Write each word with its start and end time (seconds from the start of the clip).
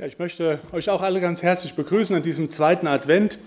Ja, 0.00 0.06
ich 0.06 0.18
möchte 0.18 0.60
euch 0.72 0.88
auch 0.88 1.02
alle 1.02 1.20
ganz 1.20 1.42
herzlich 1.42 1.74
begrüßen 1.74 2.16
an 2.16 2.22
diesem 2.22 2.48
zweiten 2.48 2.86
Advent. 2.86 3.38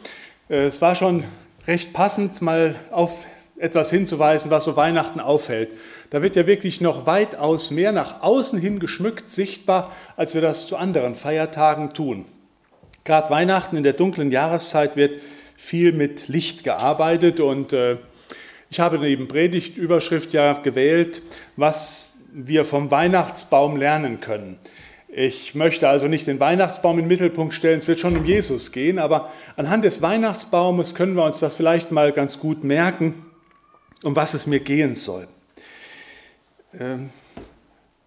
Äh, 0.50 0.66
es 0.66 0.84
war 0.84 0.94
schon 0.94 1.24
recht 1.66 1.94
passend, 1.94 2.44
mal 2.44 2.76
auf 2.92 3.26
etwas 3.58 3.90
hinzuweisen, 3.90 4.52
was 4.52 4.66
so 4.66 4.76
Weihnachten 4.76 5.20
auffällt. 5.20 5.72
Da 6.12 6.22
wird 6.22 6.36
ja 6.36 6.46
wirklich 6.46 6.80
noch 6.80 7.08
weitaus 7.08 7.72
mehr 7.72 7.92
nach 7.92 8.22
außen 8.22 8.60
hin 8.60 8.78
geschmückt 8.78 9.32
sichtbar, 9.32 9.92
als 10.16 10.36
wir 10.36 10.42
das 10.42 10.68
zu 10.68 10.78
anderen 10.78 11.16
Feiertagen 11.16 11.96
tun. 11.96 12.26
Gerade 13.04 13.32
Weihnachten 13.32 13.76
in 13.76 13.84
der 13.84 13.94
dunklen 13.94 14.32
Jahreszeit 14.32 14.96
wird 14.96 15.22
viel 15.58 15.92
mit 15.92 16.28
Licht 16.28 16.64
gearbeitet 16.64 17.40
und 17.40 17.74
äh, 17.74 17.98
ich 18.70 18.80
habe 18.80 19.00
neben 19.00 19.28
Predigtüberschrift 19.28 20.34
ja 20.34 20.54
gewählt, 20.54 21.24
was 21.56 22.20
wir 22.32 22.64
vom 22.64 22.92
Weihnachtsbaum 22.92 23.76
lernen 23.76 24.20
können. 24.20 24.60
Ich 25.16 25.54
möchte 25.54 25.88
also 25.88 26.08
nicht 26.08 26.26
den 26.26 26.40
Weihnachtsbaum 26.40 26.98
in 26.98 27.06
den 27.06 27.10
Mittelpunkt 27.10 27.54
stellen, 27.54 27.78
es 27.78 27.88
wird 27.88 28.00
schon 28.00 28.18
um 28.18 28.26
Jesus 28.26 28.72
gehen, 28.72 28.98
aber 28.98 29.32
anhand 29.56 29.86
des 29.86 30.02
Weihnachtsbaumes 30.02 30.96
können 30.96 31.16
wir 31.16 31.24
uns 31.24 31.38
das 31.38 31.54
vielleicht 31.54 31.92
mal 31.92 32.12
ganz 32.12 32.40
gut 32.40 32.64
merken, 32.64 33.24
um 34.02 34.16
was 34.16 34.34
es 34.34 34.48
mir 34.48 34.60
gehen 34.60 34.96
soll. 34.96 35.28
Ähm, 36.80 37.12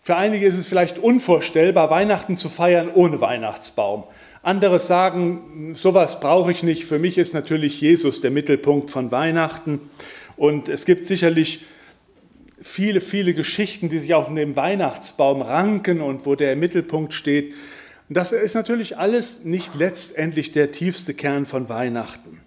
für 0.00 0.16
einige 0.16 0.46
ist 0.46 0.58
es 0.58 0.66
vielleicht 0.66 0.98
unvorstellbar, 0.98 1.90
Weihnachten 1.90 2.34
zu 2.34 2.48
feiern 2.48 2.90
ohne 2.92 3.20
Weihnachtsbaum. 3.20 4.02
Andere 4.42 4.80
sagen, 4.80 5.74
sowas 5.74 6.18
brauche 6.18 6.50
ich 6.50 6.64
nicht. 6.64 6.86
Für 6.86 6.98
mich 6.98 7.18
ist 7.18 7.34
natürlich 7.34 7.80
Jesus 7.80 8.20
der 8.20 8.32
Mittelpunkt 8.32 8.90
von 8.90 9.12
Weihnachten. 9.12 9.90
Und 10.36 10.68
es 10.68 10.86
gibt 10.86 11.06
sicherlich 11.06 11.64
viele, 12.66 13.00
viele 13.00 13.32
Geschichten, 13.32 13.88
die 13.88 13.98
sich 13.98 14.14
auch 14.14 14.28
in 14.28 14.34
dem 14.34 14.56
Weihnachtsbaum 14.56 15.40
ranken 15.40 16.00
und 16.00 16.26
wo 16.26 16.34
der 16.34 16.52
im 16.52 16.60
Mittelpunkt 16.60 17.14
steht. 17.14 17.54
Das 18.08 18.32
ist 18.32 18.54
natürlich 18.54 18.98
alles 18.98 19.44
nicht 19.44 19.74
letztendlich 19.74 20.52
der 20.52 20.70
tiefste 20.72 21.14
Kern 21.14 21.46
von 21.46 21.68
Weihnachten. 21.68 22.40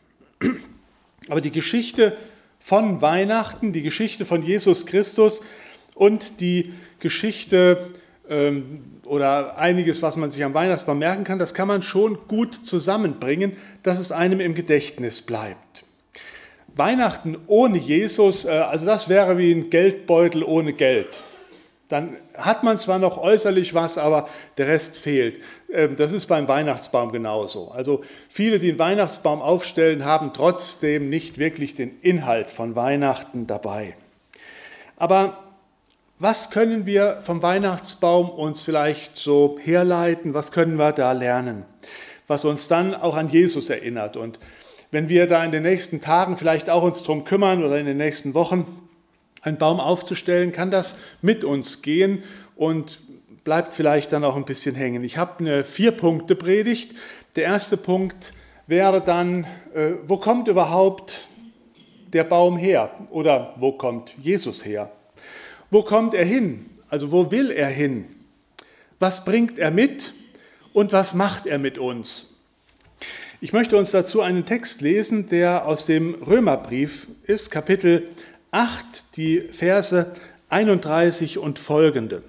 Aber 1.29 1.41
die 1.41 1.51
Geschichte 1.51 2.17
von 2.59 3.01
Weihnachten, 3.01 3.73
die 3.73 3.81
Geschichte 3.81 4.25
von 4.25 4.43
Jesus 4.43 4.85
Christus 4.85 5.41
und 5.95 6.39
die 6.39 6.73
Geschichte 6.99 7.89
ähm, 8.29 8.83
oder 9.05 9.57
einiges, 9.57 10.01
was 10.01 10.17
man 10.17 10.29
sich 10.29 10.43
am 10.43 10.53
Weihnachtsbaum 10.53 10.99
merken 10.99 11.23
kann, 11.23 11.39
das 11.39 11.53
kann 11.53 11.67
man 11.67 11.81
schon 11.81 12.17
gut 12.27 12.53
zusammenbringen, 12.53 13.57
dass 13.83 13.99
es 13.99 14.11
einem 14.11 14.39
im 14.39 14.55
Gedächtnis 14.55 15.21
bleibt. 15.21 15.85
Weihnachten 16.75 17.37
ohne 17.47 17.77
Jesus, 17.77 18.45
äh, 18.45 18.49
also 18.49 18.85
das 18.85 19.09
wäre 19.09 19.37
wie 19.37 19.51
ein 19.51 19.69
Geldbeutel 19.69 20.43
ohne 20.43 20.73
Geld. 20.73 21.23
Dann 21.89 22.17
hat 22.35 22.63
man 22.63 22.77
zwar 22.77 22.99
noch 22.99 23.17
äußerlich 23.17 23.73
was, 23.73 23.97
aber 23.97 24.29
der 24.57 24.67
Rest 24.67 24.95
fehlt. 24.95 25.39
Ähm, 25.73 25.95
das 25.95 26.11
ist 26.11 26.27
beim 26.27 26.47
Weihnachtsbaum 26.47 27.11
genauso. 27.11 27.71
Also 27.71 28.01
viele, 28.29 28.59
die 28.59 28.69
einen 28.69 28.79
Weihnachtsbaum 28.79 29.41
aufstellen, 29.41 30.05
haben 30.05 30.31
trotzdem 30.31 31.09
nicht 31.09 31.39
wirklich 31.39 31.73
den 31.73 31.99
Inhalt 32.01 32.51
von 32.51 32.75
Weihnachten 32.75 33.47
dabei. 33.47 33.95
Aber 34.97 35.39
was 36.19 36.51
können 36.51 36.85
wir 36.85 37.21
vom 37.21 37.41
Weihnachtsbaum 37.41 38.29
uns 38.29 38.61
vielleicht 38.61 39.17
so 39.17 39.57
herleiten? 39.59 40.33
Was 40.33 40.51
können 40.51 40.75
wir 40.75 40.91
da 40.91 41.13
lernen? 41.13 41.65
Was 42.27 42.45
uns 42.45 42.67
dann 42.67 42.93
auch 42.93 43.15
an 43.15 43.29
Jesus 43.29 43.71
erinnert. 43.71 44.15
Und 44.15 44.37
wenn 44.91 45.09
wir 45.09 45.27
da 45.27 45.43
in 45.43 45.51
den 45.51 45.63
nächsten 45.63 46.01
Tagen 46.01 46.37
vielleicht 46.37 46.69
auch 46.69 46.83
uns 46.83 47.03
darum 47.03 47.23
kümmern 47.23 47.63
oder 47.63 47.79
in 47.79 47.85
den 47.85 47.97
nächsten 47.97 48.33
Wochen, 48.33 48.89
einen 49.41 49.57
Baum 49.57 49.79
aufzustellen, 49.79 50.51
kann 50.51 50.71
das 50.71 50.97
mit 51.21 51.43
uns 51.43 51.81
gehen 51.81 52.23
und 52.55 53.01
bleibt 53.43 53.73
vielleicht 53.73 54.11
dann 54.11 54.23
auch 54.23 54.35
ein 54.35 54.45
bisschen 54.45 54.75
hängen. 54.75 55.03
Ich 55.03 55.17
habe 55.17 55.39
eine 55.39 55.63
Vier-Punkte-Predigt. 55.63 56.91
Der 57.35 57.45
erste 57.45 57.77
Punkt 57.77 58.33
wäre 58.67 59.01
dann, 59.01 59.45
äh, 59.73 59.93
wo 60.05 60.17
kommt 60.17 60.47
überhaupt 60.47 61.29
der 62.11 62.23
Baum 62.23 62.57
her 62.57 62.91
oder 63.11 63.55
wo 63.57 63.71
kommt 63.71 64.15
Jesus 64.21 64.65
her? 64.65 64.91
Wo 65.71 65.83
kommt 65.83 66.13
er 66.13 66.25
hin? 66.25 66.65
Also 66.89 67.11
wo 67.11 67.31
will 67.31 67.51
er 67.51 67.69
hin? 67.69 68.05
Was 68.99 69.23
bringt 69.23 69.57
er 69.59 69.71
mit 69.71 70.13
und 70.73 70.91
was 70.91 71.13
macht 71.13 71.45
er 71.45 71.59
mit 71.59 71.77
uns? 71.77 72.38
Ich 73.41 73.53
möchte 73.53 73.77
uns 73.77 73.91
dazu 73.91 74.19
einen 74.19 74.45
Text 74.45 74.81
lesen, 74.81 75.29
der 75.29 75.65
aus 75.65 75.85
dem 75.85 76.15
Römerbrief 76.15 77.07
ist, 77.23 77.51
Kapitel 77.51 78.09
8, 78.51 79.15
die 79.15 79.47
Verse 79.53 80.11
31 80.49 81.37
und 81.37 81.57
folgende. 81.57 82.21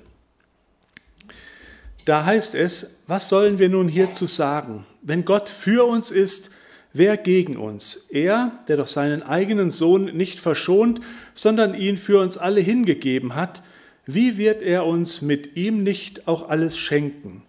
Da 2.04 2.24
heißt 2.24 2.54
es, 2.54 3.00
was 3.08 3.28
sollen 3.28 3.58
wir 3.58 3.68
nun 3.68 3.88
hierzu 3.88 4.26
sagen? 4.26 4.86
Wenn 5.02 5.24
Gott 5.24 5.48
für 5.48 5.84
uns 5.84 6.12
ist, 6.12 6.52
wer 6.92 7.16
gegen 7.16 7.56
uns? 7.56 8.06
Er, 8.10 8.52
der 8.68 8.76
doch 8.76 8.86
seinen 8.86 9.24
eigenen 9.24 9.72
Sohn 9.72 10.16
nicht 10.16 10.38
verschont, 10.38 11.00
sondern 11.34 11.74
ihn 11.74 11.96
für 11.96 12.20
uns 12.20 12.38
alle 12.38 12.60
hingegeben 12.60 13.34
hat, 13.34 13.62
wie 14.06 14.38
wird 14.38 14.62
er 14.62 14.86
uns 14.86 15.22
mit 15.22 15.56
ihm 15.56 15.82
nicht 15.82 16.28
auch 16.28 16.48
alles 16.48 16.78
schenken? 16.78 17.42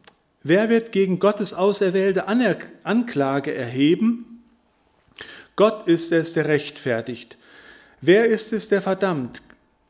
Wer 0.43 0.69
wird 0.69 0.91
gegen 0.91 1.19
Gottes 1.19 1.53
auserwählte 1.53 2.27
Anklage 2.27 3.53
erheben? 3.53 4.43
Gott 5.55 5.87
ist 5.87 6.11
es, 6.11 6.33
der 6.33 6.47
rechtfertigt. 6.47 7.37
Wer 8.01 8.25
ist 8.25 8.51
es, 8.51 8.67
der 8.67 8.81
verdammt? 8.81 9.41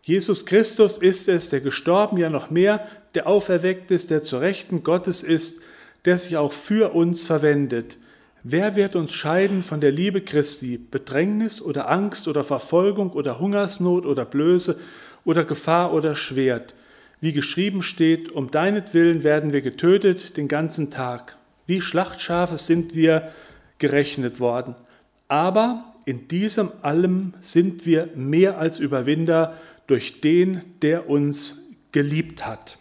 Jesus 0.04 0.46
Christus 0.46 0.98
ist 0.98 1.30
es, 1.30 1.50
der 1.50 1.62
gestorben, 1.62 2.18
ja 2.18 2.30
noch 2.30 2.50
mehr, 2.50 2.86
der 3.16 3.28
auferweckt 3.28 3.92
ist, 3.92 4.10
der 4.10 4.24
zur 4.24 4.42
Rechten 4.42 4.84
Gottes 4.84 5.24
ist, 5.24 5.62
der 6.06 6.18
sich 6.18 6.36
auch 6.36 6.52
für 6.52 6.94
uns 6.94 7.26
verwendet. 7.26 7.98
Wer 8.44 8.76
wird 8.76 8.96
uns 8.96 9.14
scheiden 9.14 9.62
von 9.62 9.80
der 9.80 9.92
Liebe 9.92 10.22
Christi? 10.22 10.78
Bedrängnis 10.78 11.62
oder 11.62 11.90
Angst 11.90 12.28
oder 12.28 12.44
Verfolgung 12.44 13.12
oder 13.12 13.40
Hungersnot 13.40 14.06
oder 14.06 14.26
Blöße 14.26 14.80
oder 15.24 15.46
Gefahr 15.46 15.94
oder 15.94 16.16
Schwert? 16.16 16.74
Wie 17.22 17.34
geschrieben 17.34 17.84
steht, 17.84 18.32
um 18.32 18.50
deinetwillen 18.50 19.24
werden 19.24 19.54
wir 19.54 19.62
getötet 19.62 20.38
den 20.38 20.48
ganzen 20.48 20.90
Tag. 20.90 21.38
Wie 21.68 21.80
Schlachtschafe 21.80 22.58
sind 22.58 22.96
wir 22.96 23.32
gerechnet 23.78 24.40
worden. 24.40 24.76
Aber 25.28 25.86
in 26.06 26.28
diesem 26.28 26.72
allem 26.82 27.36
sind 27.40 27.86
wir 27.86 28.09
mehr 28.16 28.58
als 28.58 28.80
Überwinder 28.80 29.58
durch 29.86 30.20
den, 30.20 30.62
der 30.82 31.09
uns 31.09 31.68
geliebt 31.92 32.46
hat. 32.46 32.78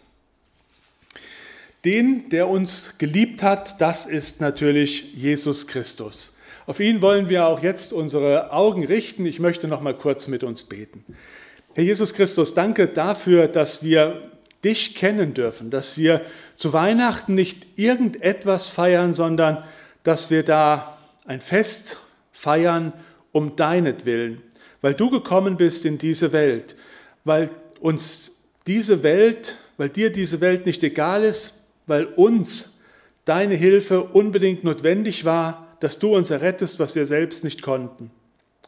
Den, 1.85 2.29
der 2.29 2.47
uns 2.47 2.97
geliebt 2.97 3.43
hat, 3.43 3.79
das 3.79 4.07
ist 4.07 4.41
natürlich 4.41 5.13
Jesus 5.13 5.67
Christus. 5.67 6.35
Auf 6.65 6.79
ihn 6.79 7.01
wollen 7.01 7.29
wir 7.29 7.45
auch 7.45 7.61
jetzt 7.61 7.93
unsere 7.93 8.51
Augen 8.51 8.85
richten. 8.85 9.25
Ich 9.25 9.39
möchte 9.39 9.67
noch 9.67 9.81
mal 9.81 9.95
kurz 9.95 10.27
mit 10.27 10.43
uns 10.43 10.63
beten. 10.63 11.03
Herr 11.73 11.83
Jesus 11.83 12.13
Christus, 12.13 12.53
danke 12.53 12.87
dafür, 12.87 13.47
dass 13.47 13.83
wir 13.83 14.30
dich 14.63 14.95
kennen 14.95 15.33
dürfen, 15.33 15.69
dass 15.69 15.97
wir 15.97 16.21
zu 16.53 16.73
Weihnachten 16.73 17.33
nicht 17.33 17.67
irgendetwas 17.75 18.67
feiern, 18.67 19.13
sondern 19.13 19.63
dass 20.03 20.29
wir 20.29 20.43
da 20.43 20.97
ein 21.25 21.41
Fest 21.41 21.97
feiern 22.31 22.93
um 23.31 23.55
deinetwillen, 23.55 24.41
weil 24.81 24.93
du 24.93 25.09
gekommen 25.09 25.57
bist 25.57 25.85
in 25.85 25.97
diese 25.97 26.31
Welt, 26.31 26.75
weil 27.23 27.49
uns 27.79 28.41
diese 28.67 29.03
Welt, 29.03 29.55
weil 29.77 29.89
dir 29.89 30.11
diese 30.11 30.41
Welt 30.41 30.65
nicht 30.65 30.83
egal 30.83 31.23
ist, 31.23 31.61
weil 31.87 32.05
uns 32.05 32.81
deine 33.25 33.55
Hilfe 33.55 34.03
unbedingt 34.03 34.63
notwendig 34.63 35.25
war, 35.25 35.67
dass 35.79 35.99
du 35.99 36.15
uns 36.15 36.29
errettest, 36.29 36.79
was 36.79 36.95
wir 36.95 37.05
selbst 37.05 37.43
nicht 37.43 37.61
konnten. 37.61 38.11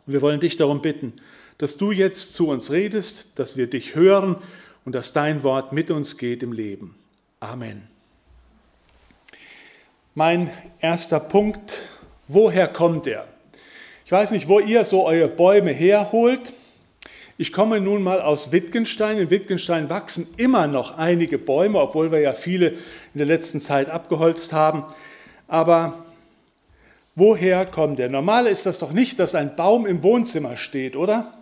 Wir 0.06 0.22
wollen 0.22 0.40
dich 0.40 0.56
darum 0.56 0.82
bitten, 0.82 1.14
dass 1.58 1.78
du 1.78 1.92
jetzt 1.92 2.34
zu 2.34 2.48
uns 2.50 2.72
redest, 2.72 3.28
dass 3.36 3.56
wir 3.56 3.68
dich 3.68 3.96
hören 3.96 4.38
und 4.86 4.94
dass 4.94 5.14
dein 5.14 5.44
Wort 5.44 5.72
mit 5.74 5.92
uns 5.92 6.18
geht 6.18 6.44
im 6.44 6.52
Leben. 6.52 6.96
Amen. 7.40 7.88
Mein 10.16 10.52
erster 10.80 11.20
Punkt, 11.20 11.90
woher 12.28 12.68
kommt 12.68 13.08
er? 13.08 13.28
Ich 14.06 14.12
weiß 14.12 14.32
nicht, 14.32 14.48
wo 14.48 14.60
ihr 14.60 14.86
so 14.86 15.06
eure 15.06 15.30
Bäume 15.30 15.72
herholt. 15.72 16.54
Ich 17.38 17.52
komme 17.52 17.82
nun 17.82 18.04
mal 18.04 18.22
aus 18.22 18.52
Wittgenstein. 18.52 19.18
In 19.18 19.32
Wittgenstein 19.32 19.90
wachsen 19.90 20.28
immer 20.38 20.68
noch 20.68 20.98
einige 20.98 21.40
Bäume, 21.40 21.80
obwohl 21.80 22.12
wir 22.12 22.20
ja 22.20 22.34
viele 22.34 22.70
in 22.70 22.78
der 23.16 23.26
letzten 23.26 23.60
Zeit 23.60 23.90
abgeholzt 23.90 24.54
haben. 24.54 24.84
Aber 25.48 26.06
woher 27.16 27.66
kommt 27.66 27.98
der? 27.98 28.10
Normal 28.10 28.46
ist 28.46 28.66
das 28.66 28.80
doch 28.80 28.92
nicht, 28.92 29.18
dass 29.18 29.34
ein 29.34 29.56
Baum 29.56 29.88
im 29.88 30.04
Wohnzimmer 30.04 30.58
steht, 30.58 30.96
oder? 30.96 31.34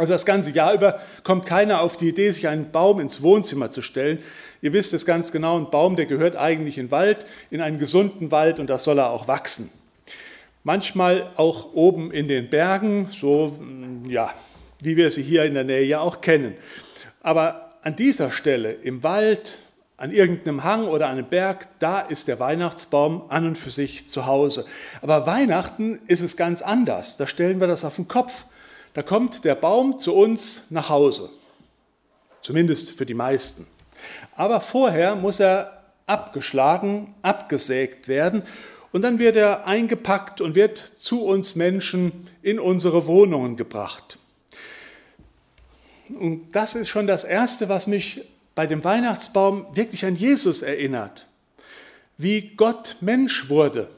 Also 0.00 0.14
das 0.14 0.24
ganze 0.24 0.50
Jahr 0.50 0.72
über 0.72 0.98
kommt 1.24 1.44
keiner 1.44 1.82
auf 1.82 1.98
die 1.98 2.08
Idee, 2.08 2.30
sich 2.30 2.48
einen 2.48 2.70
Baum 2.70 3.00
ins 3.00 3.20
Wohnzimmer 3.20 3.70
zu 3.70 3.82
stellen. 3.82 4.18
Ihr 4.62 4.72
wisst 4.72 4.94
es 4.94 5.04
ganz 5.04 5.30
genau, 5.30 5.58
ein 5.58 5.70
Baum, 5.70 5.94
der 5.94 6.06
gehört 6.06 6.36
eigentlich 6.36 6.78
in 6.78 6.90
Wald, 6.90 7.26
in 7.50 7.60
einen 7.60 7.78
gesunden 7.78 8.30
Wald 8.30 8.60
und 8.60 8.70
da 8.70 8.78
soll 8.78 8.98
er 8.98 9.10
auch 9.10 9.28
wachsen. 9.28 9.70
Manchmal 10.64 11.30
auch 11.36 11.74
oben 11.74 12.10
in 12.12 12.28
den 12.28 12.48
Bergen, 12.48 13.08
so 13.12 13.58
ja, 14.08 14.32
wie 14.80 14.96
wir 14.96 15.10
sie 15.10 15.22
hier 15.22 15.44
in 15.44 15.52
der 15.52 15.64
Nähe 15.64 15.84
ja 15.84 16.00
auch 16.00 16.22
kennen. 16.22 16.54
Aber 17.22 17.72
an 17.82 17.94
dieser 17.94 18.30
Stelle 18.30 18.72
im 18.72 19.02
Wald, 19.02 19.58
an 19.98 20.12
irgendeinem 20.12 20.64
Hang 20.64 20.84
oder 20.88 21.08
einem 21.08 21.26
Berg, 21.26 21.68
da 21.78 22.00
ist 22.00 22.26
der 22.26 22.40
Weihnachtsbaum 22.40 23.24
an 23.28 23.46
und 23.46 23.58
für 23.58 23.70
sich 23.70 24.08
zu 24.08 24.24
Hause. 24.24 24.64
Aber 25.02 25.26
Weihnachten 25.26 26.00
ist 26.06 26.22
es 26.22 26.38
ganz 26.38 26.62
anders. 26.62 27.18
Da 27.18 27.26
stellen 27.26 27.60
wir 27.60 27.66
das 27.66 27.84
auf 27.84 27.96
den 27.96 28.08
Kopf. 28.08 28.46
Da 28.94 29.02
kommt 29.02 29.44
der 29.44 29.54
Baum 29.54 29.98
zu 29.98 30.14
uns 30.14 30.64
nach 30.70 30.88
Hause. 30.88 31.30
Zumindest 32.42 32.90
für 32.90 33.06
die 33.06 33.14
meisten. 33.14 33.66
Aber 34.34 34.60
vorher 34.60 35.14
muss 35.14 35.40
er 35.40 35.84
abgeschlagen, 36.06 37.14
abgesägt 37.22 38.08
werden 38.08 38.42
und 38.92 39.02
dann 39.02 39.18
wird 39.18 39.36
er 39.36 39.66
eingepackt 39.66 40.40
und 40.40 40.54
wird 40.54 40.78
zu 40.78 41.24
uns 41.24 41.54
Menschen 41.54 42.26
in 42.42 42.58
unsere 42.58 43.06
Wohnungen 43.06 43.56
gebracht. 43.56 44.18
Und 46.08 46.50
das 46.52 46.74
ist 46.74 46.88
schon 46.88 47.06
das 47.06 47.22
Erste, 47.22 47.68
was 47.68 47.86
mich 47.86 48.24
bei 48.56 48.66
dem 48.66 48.82
Weihnachtsbaum 48.82 49.66
wirklich 49.74 50.04
an 50.04 50.16
Jesus 50.16 50.62
erinnert, 50.62 51.26
wie 52.18 52.56
Gott 52.56 52.96
Mensch 53.00 53.48
wurde. 53.48 53.88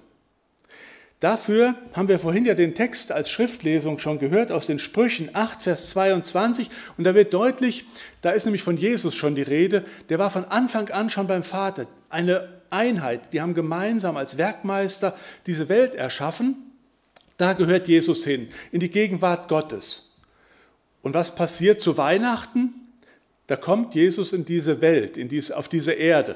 Dafür 1.22 1.76
haben 1.92 2.08
wir 2.08 2.18
vorhin 2.18 2.46
ja 2.46 2.54
den 2.54 2.74
Text 2.74 3.12
als 3.12 3.30
Schriftlesung 3.30 4.00
schon 4.00 4.18
gehört 4.18 4.50
aus 4.50 4.66
den 4.66 4.80
Sprüchen 4.80 5.30
8, 5.32 5.62
Vers 5.62 5.90
22 5.90 6.68
und 6.96 7.04
da 7.04 7.14
wird 7.14 7.32
deutlich, 7.32 7.84
da 8.22 8.30
ist 8.30 8.44
nämlich 8.44 8.64
von 8.64 8.76
Jesus 8.76 9.14
schon 9.14 9.36
die 9.36 9.42
Rede, 9.42 9.84
der 10.08 10.18
war 10.18 10.30
von 10.30 10.44
Anfang 10.46 10.90
an 10.90 11.10
schon 11.10 11.28
beim 11.28 11.44
Vater, 11.44 11.86
eine 12.10 12.48
Einheit, 12.70 13.32
die 13.32 13.40
haben 13.40 13.54
gemeinsam 13.54 14.16
als 14.16 14.36
Werkmeister 14.36 15.16
diese 15.46 15.68
Welt 15.68 15.94
erschaffen, 15.94 16.56
da 17.36 17.52
gehört 17.52 17.86
Jesus 17.86 18.24
hin, 18.24 18.48
in 18.72 18.80
die 18.80 18.90
Gegenwart 18.90 19.46
Gottes. 19.46 20.18
Und 21.02 21.14
was 21.14 21.36
passiert 21.36 21.80
zu 21.80 21.96
Weihnachten? 21.96 22.74
Da 23.46 23.54
kommt 23.54 23.94
Jesus 23.94 24.32
in 24.32 24.44
diese 24.44 24.80
Welt, 24.80 25.16
in 25.16 25.28
diese, 25.28 25.56
auf 25.56 25.68
diese 25.68 25.92
Erde, 25.92 26.34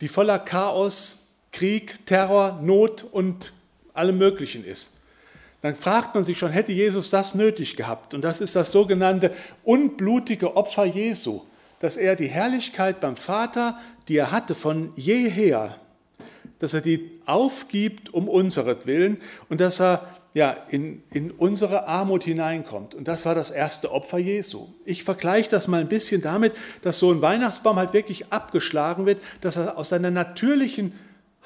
die 0.00 0.06
voller 0.08 0.38
Chaos, 0.38 1.26
Krieg, 1.50 2.06
Terror, 2.06 2.60
Not 2.62 3.02
und 3.10 3.52
allem 4.00 4.18
Möglichen 4.18 4.64
ist. 4.64 4.96
Dann 5.62 5.76
fragt 5.76 6.14
man 6.14 6.24
sich 6.24 6.38
schon, 6.38 6.50
hätte 6.50 6.72
Jesus 6.72 7.10
das 7.10 7.34
nötig 7.34 7.76
gehabt? 7.76 8.14
Und 8.14 8.24
das 8.24 8.40
ist 8.40 8.56
das 8.56 8.72
sogenannte 8.72 9.30
unblutige 9.62 10.56
Opfer 10.56 10.86
Jesu, 10.86 11.42
dass 11.80 11.96
er 11.96 12.16
die 12.16 12.28
Herrlichkeit 12.28 13.00
beim 13.00 13.16
Vater, 13.16 13.78
die 14.08 14.16
er 14.16 14.32
hatte 14.32 14.54
von 14.54 14.92
jeher, 14.96 15.76
dass 16.58 16.74
er 16.74 16.80
die 16.80 17.20
aufgibt 17.26 18.12
um 18.12 18.28
unseretwillen 18.28 19.18
und 19.48 19.60
dass 19.60 19.80
er 19.80 20.06
ja, 20.32 20.56
in, 20.68 21.02
in 21.10 21.30
unsere 21.32 21.88
Armut 21.88 22.22
hineinkommt. 22.22 22.94
Und 22.94 23.08
das 23.08 23.26
war 23.26 23.34
das 23.34 23.50
erste 23.50 23.90
Opfer 23.90 24.18
Jesu. 24.18 24.68
Ich 24.84 25.02
vergleiche 25.02 25.50
das 25.50 25.66
mal 25.66 25.80
ein 25.80 25.88
bisschen 25.88 26.22
damit, 26.22 26.54
dass 26.82 27.00
so 27.00 27.10
ein 27.10 27.20
Weihnachtsbaum 27.20 27.76
halt 27.76 27.92
wirklich 27.92 28.32
abgeschlagen 28.32 29.06
wird, 29.06 29.20
dass 29.40 29.56
er 29.56 29.76
aus 29.76 29.88
seiner 29.88 30.10
natürlichen 30.10 30.92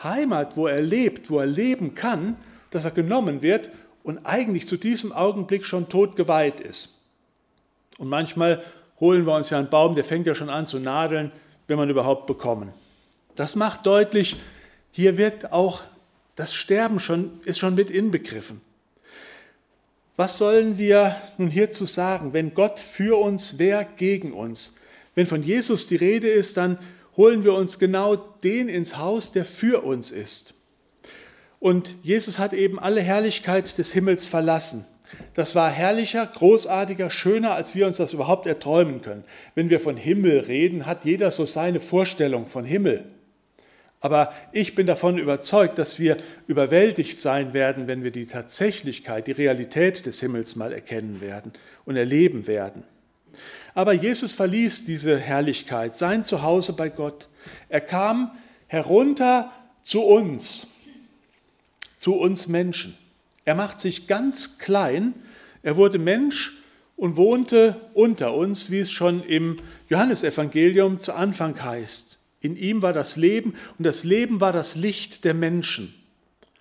Heimat, 0.03 0.57
wo 0.57 0.67
er 0.67 0.81
lebt, 0.81 1.31
wo 1.31 1.39
er 1.39 1.47
leben 1.47 1.95
kann, 1.95 2.37
dass 2.71 2.85
er 2.85 2.91
genommen 2.91 3.43
wird 3.43 3.71
und 4.03 4.19
eigentlich 4.27 4.67
zu 4.67 4.77
diesem 4.77 5.13
Augenblick 5.13 5.65
schon 5.65 5.89
tot 5.89 6.17
geweiht 6.17 6.61
ist. 6.61 7.01
Und 7.99 8.09
manchmal 8.09 8.63
holen 9.01 9.27
wir 9.27 9.35
uns 9.35 9.51
ja 9.51 9.59
einen 9.59 9.71
Baum, 9.71 9.95
der 9.95 10.05
fängt 10.05 10.27
ja 10.27 10.35
schon 10.35 10.51
an 10.51 10.67
zu 10.67 10.79
nadeln, 10.79 11.33
wenn 11.67 11.79
man 11.79 11.91
überhaupt 11.91 12.27
bekommen. 12.27 12.73
Das 13.35 13.57
macht 13.57 13.87
deutlich, 13.87 14.37
hier 14.91 15.17
wird 15.17 15.53
auch 15.53 15.83
das 16.37 16.55
Sterben 16.55 17.01
schon, 17.01 17.41
ist 17.45 17.59
schon 17.59 17.75
mit 17.75 17.91
inbegriffen. 17.91 18.61
Was 20.17 20.39
sollen 20.39 20.79
wir 20.79 21.17
nun 21.39 21.49
hierzu 21.49 21.87
sagen, 21.87 22.33
wenn 22.33 22.55
Gott 22.55 22.79
für 22.79 23.21
uns, 23.21 23.59
wer 23.59 23.85
gegen 23.85 24.33
uns? 24.33 24.77
Wenn 25.17 25.27
von 25.27 25.43
Jesus 25.43 25.89
die 25.89 25.97
Rede 25.97 26.29
ist, 26.29 26.57
dann 26.57 26.79
holen 27.17 27.45
wir 27.45 27.55
uns 27.55 27.79
genau 27.79 28.17
den 28.17 28.69
ins 28.69 28.99
Haus, 28.99 29.33
der 29.33 29.45
für 29.45 29.85
uns 29.85 30.11
ist. 30.11 30.55
Und 31.61 31.95
Jesus 32.03 32.39
hat 32.39 32.53
eben 32.53 32.79
alle 32.79 33.01
Herrlichkeit 33.01 33.79
des 33.79 33.93
Himmels 33.93 34.27
verlassen. 34.27 34.85
Das 35.35 35.55
war 35.55 35.71
herrlicher, 35.71 36.27
großartiger, 36.27 37.11
schöner, 37.11 37.55
als 37.55 37.75
wir 37.75 37.87
uns 37.87 37.97
das 37.97 38.13
überhaupt 38.13 38.47
erträumen 38.47 39.01
können. 39.01 39.25
Wenn 39.55 39.71
wir 39.71 39.81
von 39.81 39.97
Himmel 39.97 40.41
reden, 40.41 40.87
hat 40.87 41.05
jeder 41.05 41.31
so 41.31 41.45
seine 41.45 41.81
Vorstellung 41.81 42.47
von 42.47 42.65
Himmel. 42.65 43.05
Aber 44.01 44.35
ich 44.53 44.75
bin 44.75 44.87
davon 44.87 45.17
überzeugt, 45.17 45.79
dass 45.79 45.99
wir 45.99 46.19
überwältigt 46.47 47.19
sein 47.19 47.55
werden, 47.55 47.87
wenn 47.87 48.03
wir 48.03 48.11
die 48.11 48.27
Tatsächlichkeit, 48.27 49.27
die 49.27 49.33
Realität 49.33 50.05
des 50.05 50.21
Himmels 50.21 50.57
mal 50.57 50.73
erkennen 50.73 51.23
werden 51.23 51.53
und 51.87 51.97
erleben 51.97 52.47
werden. 52.47 52.83
Aber 53.75 53.93
Jesus 53.93 54.33
verließ 54.33 54.85
diese 54.85 55.19
Herrlichkeit, 55.19 55.97
sein 55.97 56.23
Zuhause 56.23 56.73
bei 56.73 56.89
Gott. 56.89 57.29
Er 57.69 57.81
kam 57.81 58.31
herunter 58.69 59.53
zu 59.83 60.03
uns, 60.03 60.69
zu 61.97 62.15
uns 62.15 62.47
Menschen. 62.47 62.97
Er 63.45 63.55
macht 63.55 63.81
sich 63.81 64.07
ganz 64.07 64.59
klein, 64.59 65.15
er 65.63 65.77
wurde 65.77 65.99
Mensch 65.99 66.59
und 66.97 67.17
wohnte 67.17 67.81
unter 67.95 68.35
uns, 68.35 68.71
wie 68.71 68.79
es 68.79 68.93
schon 68.93 69.21
im 69.21 69.57
Johannesevangelium 69.89 70.99
zu 70.99 71.13
Anfang 71.13 71.61
heißt. 71.63 72.19
In 72.41 72.57
ihm 72.57 72.83
war 72.83 72.93
das 72.93 73.17
Leben 73.17 73.55
und 73.79 73.87
das 73.87 74.05
Leben 74.05 74.41
war 74.41 74.53
das 74.53 74.77
Licht 74.77 75.25
der 75.25 75.35
Menschen. 75.35 75.95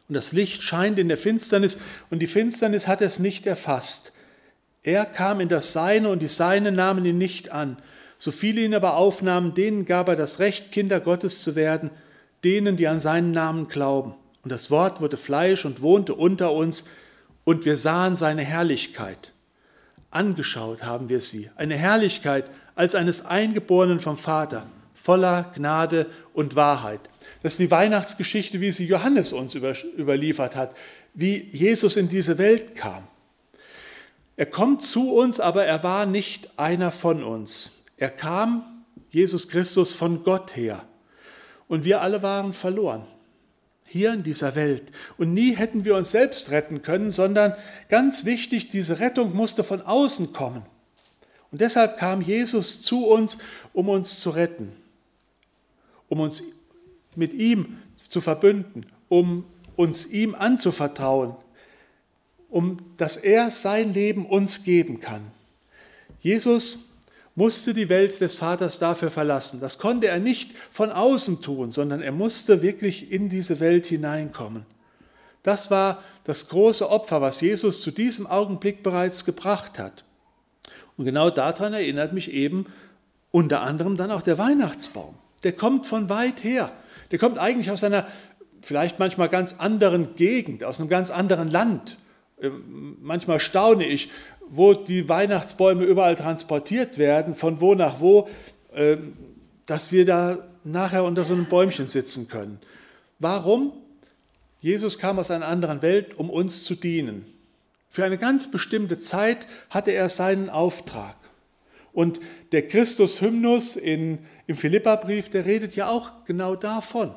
Und 0.08 0.16
das 0.16 0.32
Licht 0.32 0.64
scheint 0.64 0.98
in 0.98 1.08
der 1.08 1.18
Finsternis 1.18 1.78
und 2.10 2.20
die 2.20 2.28
Finsternis 2.28 2.88
hat 2.88 3.02
es 3.02 3.20
nicht 3.20 3.46
erfasst. 3.46 4.13
Er 4.84 5.06
kam 5.06 5.40
in 5.40 5.50
das 5.50 5.74
Seine 5.74 6.10
und 6.10 6.22
die 6.22 6.28
Seine 6.28 6.72
nahmen 6.72 7.06
ihn 7.06 7.18
nicht 7.18 7.52
an. 7.52 7.78
So 8.18 8.32
viele 8.32 8.62
ihn 8.62 8.76
aber 8.76 8.96
aufnahmen, 8.98 9.54
denen 9.54 9.86
gab 9.86 10.08
er 10.08 10.16
das 10.16 10.40
Recht, 10.40 10.72
Kinder 10.72 11.00
Gottes 11.00 11.42
zu 11.42 11.56
werden, 11.56 11.90
denen, 12.44 12.78
die 12.78 12.88
an 12.88 13.00
seinen 13.00 13.32
Namen 13.32 13.68
glauben. 13.68 14.14
Und 14.44 14.52
das 14.52 14.70
Wort 14.70 15.02
wurde 15.02 15.18
Fleisch 15.18 15.66
und 15.66 15.82
wohnte 15.82 16.14
unter 16.14 16.52
uns, 16.52 16.86
und 17.46 17.66
wir 17.66 17.76
sahen 17.76 18.16
seine 18.16 18.44
Herrlichkeit. 18.44 19.34
Angeschaut 20.12 20.84
haben 20.84 21.10
wir 21.10 21.20
sie, 21.20 21.50
eine 21.56 21.76
Herrlichkeit 21.76 22.50
als 22.76 22.96
eines 22.96 23.26
Eingeborenen 23.26 24.00
vom 24.00 24.16
Vater 24.16 24.66
voller 25.04 25.52
Gnade 25.54 26.06
und 26.34 26.56
Wahrheit. 26.56 27.02
Das 27.42 27.54
ist 27.54 27.60
die 27.60 27.72
Weihnachtsgeschichte, 27.72 28.62
wie 28.62 28.72
sie 28.72 28.88
Johannes 28.88 29.34
uns 29.34 29.54
überliefert 29.54 30.56
hat, 30.56 30.76
wie 31.14 31.50
Jesus 31.52 31.98
in 31.98 32.08
diese 32.08 32.38
Welt 32.38 32.78
kam. 32.78 33.04
Er 34.36 34.46
kommt 34.46 34.82
zu 34.82 35.14
uns, 35.14 35.40
aber 35.40 35.66
er 35.66 35.84
war 35.84 36.06
nicht 36.06 36.58
einer 36.58 36.92
von 36.92 37.24
uns. 37.24 37.72
Er 37.98 38.10
kam, 38.10 38.84
Jesus 39.10 39.48
Christus, 39.48 39.94
von 39.94 40.24
Gott 40.24 40.56
her. 40.56 40.84
Und 41.68 41.84
wir 41.84 42.02
alle 42.02 42.24
waren 42.24 42.54
verloren, 42.54 43.06
hier 43.86 44.12
in 44.14 44.24
dieser 44.24 44.56
Welt. 44.56 44.92
Und 45.18 45.34
nie 45.34 45.56
hätten 45.56 45.86
wir 45.86 45.96
uns 45.96 46.12
selbst 46.12 46.52
retten 46.52 46.82
können, 46.82 47.12
sondern 47.12 47.54
ganz 47.90 48.26
wichtig, 48.26 48.70
diese 48.70 49.00
Rettung 49.00 49.36
musste 49.36 49.64
von 49.64 49.82
außen 49.82 50.34
kommen. 50.34 50.64
Und 51.52 51.62
deshalb 51.62 51.98
kam 51.98 52.22
Jesus 52.22 52.82
zu 52.82 53.06
uns, 53.06 53.38
um 53.72 53.90
uns 53.90 54.20
zu 54.20 54.32
retten 54.32 54.74
um 56.14 56.20
uns 56.20 56.44
mit 57.16 57.34
ihm 57.34 57.80
zu 57.96 58.22
verbünden, 58.22 58.86
um 59.10 59.46
uns 59.76 60.06
ihm 60.06 60.36
anzuvertrauen, 60.36 61.36
um 62.54 62.80
dass 62.98 63.18
er 63.18 63.52
sein 63.52 63.94
Leben 63.94 64.26
uns 64.26 64.64
geben 64.64 65.00
kann. 65.00 65.22
Jesus 66.22 66.90
musste 67.36 67.74
die 67.74 67.90
Welt 67.90 68.22
des 68.22 68.36
Vaters 68.36 68.80
dafür 68.80 69.12
verlassen. 69.12 69.60
Das 69.60 69.80
konnte 69.80 70.08
er 70.08 70.20
nicht 70.20 70.56
von 70.72 70.92
außen 70.92 71.42
tun, 71.42 71.72
sondern 71.72 72.02
er 72.02 72.12
musste 72.12 72.62
wirklich 72.62 73.12
in 73.12 73.28
diese 73.28 73.60
Welt 73.60 73.88
hineinkommen. 73.88 74.66
Das 75.42 75.72
war 75.72 76.04
das 76.24 76.48
große 76.48 76.90
Opfer, 76.90 77.22
was 77.22 77.42
Jesus 77.42 77.82
zu 77.82 77.92
diesem 77.92 78.28
Augenblick 78.28 78.84
bereits 78.84 79.26
gebracht 79.26 79.80
hat. 79.80 80.06
Und 80.96 81.06
genau 81.06 81.30
daran 81.30 81.74
erinnert 81.74 82.14
mich 82.14 82.32
eben 82.32 82.68
unter 83.32 83.62
anderem 83.62 83.98
dann 83.98 84.12
auch 84.12 84.22
der 84.22 84.38
Weihnachtsbaum 84.38 85.16
der 85.44 85.54
kommt 85.54 85.86
von 85.86 86.10
weit 86.10 86.44
her. 86.44 86.72
Der 87.12 87.20
kommt 87.20 87.38
eigentlich 87.38 87.70
aus 87.70 87.84
einer 87.84 88.08
vielleicht 88.62 89.00
manchmal 89.00 89.30
ganz 89.30 89.54
anderen 89.54 90.16
Gegend, 90.16 90.64
aus 90.64 90.80
einem 90.80 90.90
ganz 90.90 91.12
anderen 91.12 91.50
Land. 91.50 91.98
Ähm, 92.44 92.98
manchmal 93.02 93.40
staune 93.40 93.86
ich, 93.88 94.10
wo 94.50 94.74
die 94.74 95.08
Weihnachtsbäume 95.08 95.86
überall 95.86 96.16
transportiert 96.16 96.98
werden, 96.98 97.36
von 97.36 97.62
wo 97.62 97.74
nach 97.74 98.00
wo, 98.02 98.28
ähm, 98.76 99.14
dass 99.66 99.92
wir 99.92 100.06
da 100.06 100.38
nachher 100.64 101.06
unter 101.06 101.24
so 101.24 101.34
einem 101.34 101.48
Bäumchen 101.48 101.88
sitzen 101.88 102.28
können. 102.28 102.60
Warum? 103.20 103.74
Jesus 104.60 104.98
kam 104.98 105.20
aus 105.20 105.32
einer 105.32 105.48
anderen 105.48 105.82
Welt, 105.82 106.18
um 106.18 106.30
uns 106.30 106.64
zu 106.64 106.76
dienen. 106.76 107.26
Für 107.90 108.04
eine 108.04 108.18
ganz 108.18 108.52
bestimmte 108.52 109.00
Zeit 109.00 109.48
hatte 109.70 109.92
er 109.92 110.10
seinen 110.10 110.50
Auftrag. 110.50 111.16
Und 111.94 112.20
der 112.52 112.68
Christus-Hymnus 112.68 113.76
im 113.76 114.20
Philippa-Brief, 114.50 115.30
der 115.30 115.46
redet 115.46 115.76
ja 115.76 115.90
auch 115.90 116.26
genau 116.26 116.56
davon, 116.56 117.14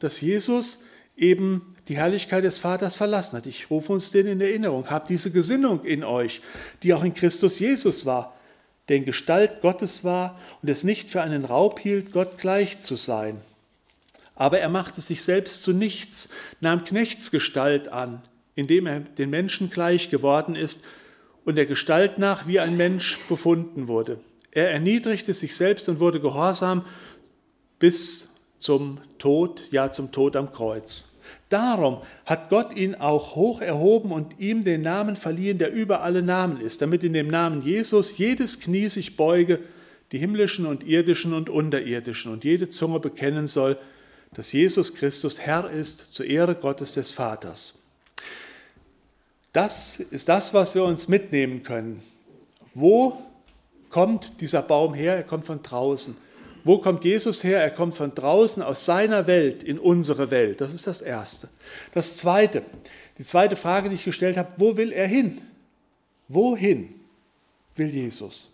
dass 0.00 0.20
Jesus 0.20 0.82
eben 1.16 1.71
die 1.88 1.96
Herrlichkeit 1.96 2.44
des 2.44 2.58
Vaters 2.58 2.96
verlassen 2.96 3.38
hat. 3.38 3.46
Ich 3.46 3.70
rufe 3.70 3.92
uns 3.92 4.10
den 4.10 4.26
in 4.26 4.40
Erinnerung. 4.40 4.88
Habt 4.88 5.10
diese 5.10 5.30
Gesinnung 5.30 5.84
in 5.84 6.04
euch, 6.04 6.40
die 6.82 6.94
auch 6.94 7.02
in 7.02 7.14
Christus 7.14 7.58
Jesus 7.58 8.06
war. 8.06 8.36
der 8.88 8.96
in 8.96 9.04
Gestalt 9.04 9.60
Gottes 9.60 10.04
war 10.04 10.38
und 10.60 10.68
es 10.68 10.84
nicht 10.84 11.10
für 11.10 11.22
einen 11.22 11.44
Raub 11.44 11.78
hielt, 11.78 12.12
Gott 12.12 12.38
gleich 12.38 12.80
zu 12.80 12.96
sein. 12.96 13.40
Aber 14.34 14.58
er 14.58 14.68
machte 14.68 15.00
sich 15.00 15.22
selbst 15.22 15.62
zu 15.62 15.72
nichts, 15.72 16.30
nahm 16.60 16.84
Knechtsgestalt 16.84 17.88
an, 17.88 18.22
indem 18.54 18.86
er 18.86 19.00
den 19.00 19.30
Menschen 19.30 19.70
gleich 19.70 20.10
geworden 20.10 20.56
ist 20.56 20.84
und 21.44 21.54
der 21.56 21.66
Gestalt 21.66 22.18
nach 22.18 22.46
wie 22.46 22.60
ein 22.60 22.76
Mensch 22.76 23.20
befunden 23.28 23.88
wurde. 23.88 24.20
Er 24.50 24.70
erniedrigte 24.70 25.32
sich 25.32 25.56
selbst 25.56 25.88
und 25.88 26.00
wurde 26.00 26.20
gehorsam 26.20 26.84
bis 27.78 28.34
zum 28.58 29.00
Tod, 29.18 29.64
ja 29.70 29.90
zum 29.90 30.12
Tod 30.12 30.36
am 30.36 30.52
Kreuz. 30.52 31.11
Darum 31.52 31.98
hat 32.24 32.48
Gott 32.48 32.74
ihn 32.74 32.94
auch 32.94 33.36
hoch 33.36 33.60
erhoben 33.60 34.10
und 34.10 34.40
ihm 34.40 34.64
den 34.64 34.80
Namen 34.80 35.16
verliehen, 35.16 35.58
der 35.58 35.70
über 35.70 36.00
alle 36.00 36.22
Namen 36.22 36.58
ist, 36.58 36.80
damit 36.80 37.04
in 37.04 37.12
dem 37.12 37.28
Namen 37.28 37.60
Jesus 37.60 38.16
jedes 38.16 38.58
Knie 38.58 38.88
sich 38.88 39.18
beuge, 39.18 39.58
die 40.12 40.18
himmlischen 40.18 40.64
und 40.64 40.82
irdischen 40.84 41.34
und 41.34 41.50
unterirdischen, 41.50 42.32
und 42.32 42.44
jede 42.44 42.70
Zunge 42.70 43.00
bekennen 43.00 43.46
soll, 43.46 43.78
dass 44.34 44.52
Jesus 44.52 44.94
Christus 44.94 45.40
Herr 45.40 45.70
ist 45.70 46.14
zur 46.14 46.24
Ehre 46.24 46.54
Gottes 46.54 46.92
des 46.92 47.10
Vaters. 47.10 47.78
Das 49.52 50.00
ist 50.00 50.30
das, 50.30 50.54
was 50.54 50.74
wir 50.74 50.84
uns 50.84 51.06
mitnehmen 51.06 51.62
können. 51.62 52.02
Wo 52.72 53.20
kommt 53.90 54.40
dieser 54.40 54.62
Baum 54.62 54.94
her? 54.94 55.16
Er 55.16 55.24
kommt 55.24 55.44
von 55.44 55.60
draußen. 55.60 56.16
Wo 56.64 56.78
kommt 56.78 57.04
Jesus 57.04 57.42
her? 57.42 57.60
Er 57.60 57.70
kommt 57.70 57.96
von 57.96 58.14
draußen 58.14 58.62
aus 58.62 58.84
seiner 58.84 59.26
Welt 59.26 59.62
in 59.64 59.78
unsere 59.78 60.30
Welt. 60.30 60.60
Das 60.60 60.72
ist 60.72 60.86
das 60.86 61.02
Erste. 61.02 61.48
Das 61.92 62.16
Zweite, 62.16 62.62
die 63.18 63.24
zweite 63.24 63.56
Frage, 63.56 63.88
die 63.88 63.96
ich 63.96 64.04
gestellt 64.04 64.36
habe, 64.36 64.52
wo 64.56 64.76
will 64.76 64.92
er 64.92 65.06
hin? 65.06 65.40
Wohin 66.28 66.94
will 67.76 67.88
Jesus? 67.88 68.50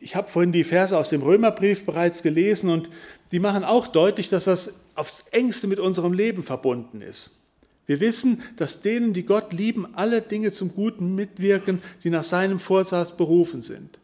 Ich 0.00 0.16
habe 0.16 0.28
vorhin 0.28 0.52
die 0.52 0.64
Verse 0.64 0.96
aus 0.96 1.10
dem 1.10 1.22
Römerbrief 1.22 1.84
bereits 1.84 2.22
gelesen 2.22 2.70
und 2.70 2.88
die 3.32 3.40
machen 3.40 3.64
auch 3.64 3.88
deutlich, 3.88 4.28
dass 4.28 4.44
das 4.44 4.80
aufs 4.94 5.26
engste 5.32 5.66
mit 5.66 5.80
unserem 5.80 6.12
Leben 6.12 6.42
verbunden 6.42 7.02
ist. 7.02 7.36
Wir 7.86 8.00
wissen, 8.00 8.42
dass 8.56 8.82
denen, 8.82 9.12
die 9.12 9.24
Gott 9.24 9.52
lieben, 9.52 9.94
alle 9.94 10.22
Dinge 10.22 10.52
zum 10.52 10.74
Guten 10.74 11.14
mitwirken, 11.14 11.82
die 12.04 12.10
nach 12.10 12.22
seinem 12.22 12.60
Vorsatz 12.60 13.16
berufen 13.16 13.62
sind. 13.62 13.98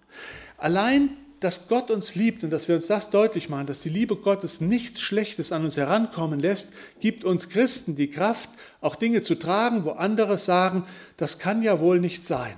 Allein 0.56 1.10
dass 1.44 1.68
Gott 1.68 1.90
uns 1.90 2.14
liebt 2.14 2.42
und 2.42 2.48
dass 2.48 2.68
wir 2.68 2.74
uns 2.74 2.86
das 2.86 3.10
deutlich 3.10 3.50
machen, 3.50 3.66
dass 3.66 3.82
die 3.82 3.90
Liebe 3.90 4.16
Gottes 4.16 4.62
nichts 4.62 5.02
Schlechtes 5.02 5.52
an 5.52 5.62
uns 5.62 5.76
herankommen 5.76 6.40
lässt, 6.40 6.72
gibt 7.00 7.22
uns 7.22 7.50
Christen 7.50 7.96
die 7.96 8.08
Kraft, 8.08 8.48
auch 8.80 8.96
Dinge 8.96 9.20
zu 9.20 9.34
tragen, 9.34 9.84
wo 9.84 9.90
andere 9.90 10.38
sagen, 10.38 10.84
das 11.18 11.38
kann 11.38 11.62
ja 11.62 11.80
wohl 11.80 12.00
nicht 12.00 12.24
sein. 12.24 12.54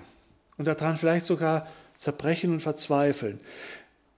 Und 0.56 0.68
daran 0.68 0.98
vielleicht 0.98 1.26
sogar 1.26 1.66
zerbrechen 1.96 2.52
und 2.52 2.60
verzweifeln. 2.60 3.40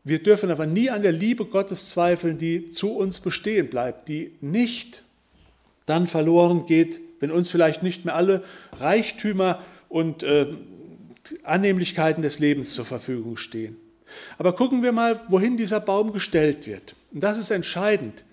Wir 0.05 0.23
dürfen 0.23 0.51
aber 0.51 0.67
nie 0.67 0.91
an 0.91 1.01
der 1.01 1.13
Liebe 1.13 1.47
Gottes 1.47 1.89
zweifeln, 1.89 2.37
die 2.37 2.69
zu 2.69 2.95
uns 2.95 3.21
bestehen 3.21 3.71
bleibt, 3.71 4.11
die 4.11 4.33
nicht 4.43 5.03
dann 5.87 6.07
verloren 6.07 6.67
geht, 6.67 7.01
wenn 7.21 7.31
uns 7.31 7.49
vielleicht 7.49 7.83
nicht 7.83 8.05
mehr 8.05 8.17
alle 8.17 8.45
Reichtümer 8.79 9.63
und 9.89 10.25
äh, 10.25 10.49
Annehmlichkeiten 11.43 12.21
des 12.21 12.39
Lebens 12.39 12.75
zur 12.75 12.85
Verfügung 12.85 13.39
stehen. 13.39 13.79
Aber 14.39 14.55
gucken 14.55 14.83
wir 14.83 14.93
mal, 14.93 15.21
wohin 15.29 15.57
dieser 15.57 15.81
Baum 15.81 16.13
gestellt 16.13 16.67
wird. 16.67 16.95
Und 17.13 17.23
das 17.23 17.39
ist 17.39 17.51
entscheidend, 17.51 18.25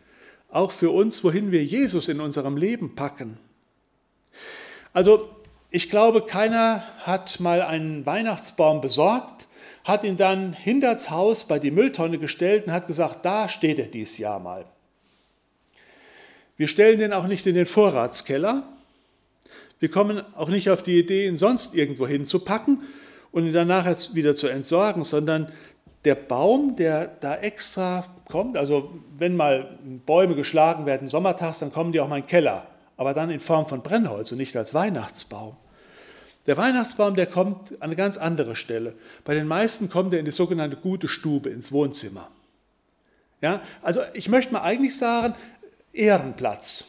auch 0.50 0.72
für 0.72 0.90
uns, 0.90 1.24
wohin 1.24 1.52
wir 1.52 1.64
Jesus 1.64 2.08
in 2.08 2.20
unserem 2.20 2.58
Leben 2.58 2.96
packen. 2.96 3.38
Also 4.94 5.30
ich 5.72 5.90
glaube, 5.90 6.26
keiner 6.26 6.84
hat 7.02 7.40
mal 7.40 7.62
einen 7.62 8.06
Weihnachtsbaum 8.06 8.80
besorgt, 8.80 9.48
hat 9.84 10.04
ihn 10.04 10.16
dann 10.18 10.54
hinter 10.54 10.94
das 10.94 11.12
Haus 11.12 11.46
bei 11.48 11.60
die 11.60 11.72
Mülltonne 11.72 12.18
gestellt 12.18 12.68
und 12.68 12.74
hat 12.74 12.88
gesagt, 12.88 13.26
da 13.26 13.50
steht 13.50 13.78
er 13.78 13.88
dieses 13.88 14.18
Jahr 14.18 14.40
mal. 14.40 14.66
Wir 16.58 16.68
stellen 16.68 17.00
den 17.00 17.12
auch 17.12 17.28
nicht 17.28 17.46
in 17.46 17.56
den 17.56 17.66
Vorratskeller. 17.66 18.64
Wir 19.80 19.92
kommen 19.92 20.24
auch 20.36 20.48
nicht 20.48 20.70
auf 20.70 20.82
die 20.82 20.98
Idee, 20.98 21.28
ihn 21.28 21.36
sonst 21.36 21.76
irgendwo 21.76 22.08
hinzupacken, 22.08 22.84
und 23.36 23.46
ihn 23.46 23.52
danach 23.52 23.86
jetzt 23.86 24.16
wieder 24.16 24.34
zu 24.34 24.48
entsorgen, 24.48 25.04
sondern 25.04 25.52
der 26.06 26.16
Baum, 26.16 26.78
der 26.78 27.08
da 27.08 27.36
extra 27.36 28.06
kommt, 28.30 28.56
also 28.56 28.94
wenn 29.18 29.36
mal 29.36 29.78
Bäume 30.06 30.36
geschlagen 30.36 30.86
werden 30.86 31.10
sommertags, 31.10 31.60
dann 31.60 31.74
kommen 31.74 31.92
die 31.92 32.00
auch 32.00 32.08
mal 32.08 32.16
in 32.16 32.24
den 32.24 32.30
Keller, 32.30 32.66
aber 32.96 33.14
dann 33.14 33.30
in 33.30 33.42
Form 33.42 33.68
von 33.68 33.84
Brennholz 33.84 34.32
und 34.32 34.38
nicht 34.38 34.56
als 34.56 34.74
Weihnachtsbaum. 34.74 35.58
Der 36.48 36.56
Weihnachtsbaum, 36.56 37.16
der 37.16 37.26
kommt 37.26 37.74
an 37.74 37.82
eine 37.82 37.98
ganz 37.98 38.16
andere 38.16 38.56
Stelle. 38.56 38.94
Bei 39.26 39.34
den 39.34 39.48
meisten 39.48 39.90
kommt 39.90 40.14
er 40.14 40.20
in 40.20 40.26
die 40.26 40.32
sogenannte 40.32 40.78
gute 40.78 41.10
Stube, 41.10 41.50
ins 41.50 41.74
Wohnzimmer. 41.74 42.30
Ja, 43.42 43.62
also 43.82 44.00
ich 44.14 44.30
möchte 44.30 44.54
mal 44.54 44.62
eigentlich 44.62 44.98
sagen, 44.98 45.36
Ehrenplatz. 45.92 46.86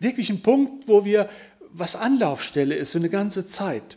Wirklich 0.00 0.28
ein 0.28 0.42
Punkt, 0.42 0.88
wo 0.88 1.04
wir, 1.04 1.28
was 1.70 1.94
Anlaufstelle 1.94 2.74
ist 2.74 2.90
für 2.90 2.98
eine 2.98 3.10
ganze 3.10 3.46
Zeit. 3.46 3.96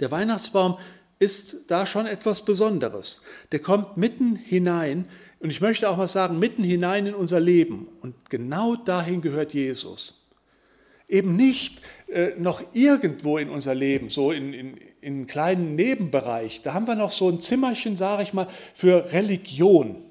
Der 0.00 0.10
Weihnachtsbaum 0.10 0.78
ist 1.18 1.64
da 1.68 1.86
schon 1.86 2.06
etwas 2.06 2.44
Besonderes. 2.44 3.22
Der 3.52 3.60
kommt 3.60 3.96
mitten 3.96 4.34
hinein 4.36 5.04
und 5.38 5.50
ich 5.50 5.60
möchte 5.60 5.88
auch 5.88 5.96
mal 5.96 6.08
sagen, 6.08 6.38
mitten 6.38 6.62
hinein 6.62 7.06
in 7.06 7.14
unser 7.14 7.40
Leben. 7.40 7.88
Und 8.00 8.14
genau 8.30 8.76
dahin 8.76 9.20
gehört 9.20 9.54
Jesus. 9.54 10.30
Eben 11.08 11.36
nicht 11.36 11.82
äh, 12.08 12.30
noch 12.38 12.62
irgendwo 12.72 13.36
in 13.36 13.50
unser 13.50 13.74
Leben, 13.74 14.08
so 14.08 14.32
in, 14.32 14.52
in, 14.52 14.76
in 15.00 15.14
einem 15.14 15.26
kleinen 15.26 15.74
Nebenbereich. 15.74 16.62
Da 16.62 16.72
haben 16.72 16.86
wir 16.86 16.94
noch 16.94 17.10
so 17.10 17.28
ein 17.28 17.40
Zimmerchen, 17.40 17.96
sage 17.96 18.22
ich 18.22 18.32
mal, 18.32 18.48
für 18.74 19.12
Religion. 19.12 20.02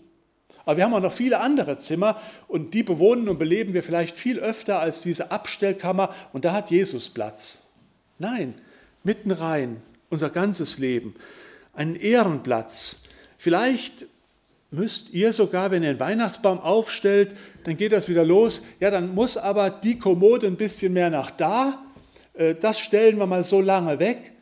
Aber 0.66 0.78
wir 0.78 0.84
haben 0.84 0.94
auch 0.94 1.02
noch 1.02 1.14
viele 1.14 1.40
andere 1.40 1.78
Zimmer 1.78 2.20
und 2.48 2.74
die 2.74 2.84
bewohnen 2.84 3.30
und 3.30 3.40
beleben 3.40 3.74
wir 3.74 3.82
vielleicht 3.82 4.18
viel 4.18 4.40
öfter 4.40 4.80
als 4.80 5.02
diese 5.02 5.32
Abstellkammer 5.32 6.14
und 6.34 6.46
da 6.46 6.54
hat 6.54 6.70
Jesus 6.70 7.10
Platz. 7.10 7.72
Nein, 8.20 8.56
mitten 9.04 9.32
rein, 9.32 9.82
unser 10.10 10.30
ganzes 10.30 10.80
Leben, 10.80 11.16
einen 11.74 11.96
Ehrenplatz. 11.96 13.04
Vielleicht 13.38 14.06
müsst 14.72 15.12
ihr 15.14 15.34
sogar, 15.34 15.72
wenn 15.72 15.84
ihr 15.84 15.90
einen 15.90 16.00
Weihnachtsbaum 16.00 16.60
aufstellt, 16.60 17.36
dann 17.64 17.78
geht 17.78 17.92
das 17.92 18.10
wieder 18.10 18.24
los. 18.24 18.64
Ja, 18.80 18.92
dann 18.92 19.14
muss 19.14 19.38
aber 19.38 19.70
die 19.70 19.98
Kommode 19.98 20.48
ein 20.48 20.58
bisschen 20.58 20.94
mehr 20.94 21.10
nach 21.10 21.32
da. 21.32 21.84
Äh, 22.34 22.56
das 22.56 22.80
stellen 22.80 23.18
wir 23.18 23.26
mal 23.26 23.44
so 23.44 23.62
lange 23.62 24.00
weg. 24.00 24.34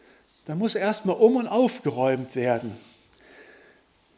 Dann 0.45 0.57
muss 0.57 0.75
erstmal 0.75 1.17
um 1.17 1.35
und 1.35 1.47
aufgeräumt 1.47 2.35
werden. 2.35 2.71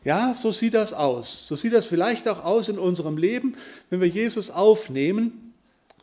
Ja, 0.03 0.33
so 0.33 0.51
sieht 0.51 0.75
das 0.75 0.93
aus. 0.93 1.47
So 1.47 1.55
sieht 1.55 1.73
das 1.73 1.87
vielleicht 1.87 2.27
auch 2.27 2.45
aus 2.45 2.69
in 2.69 2.79
unserem 2.79 3.17
Leben. 3.17 3.55
Wenn 3.89 3.99
wir 3.99 4.07
Jesus 4.07 4.49
aufnehmen, 4.49 5.53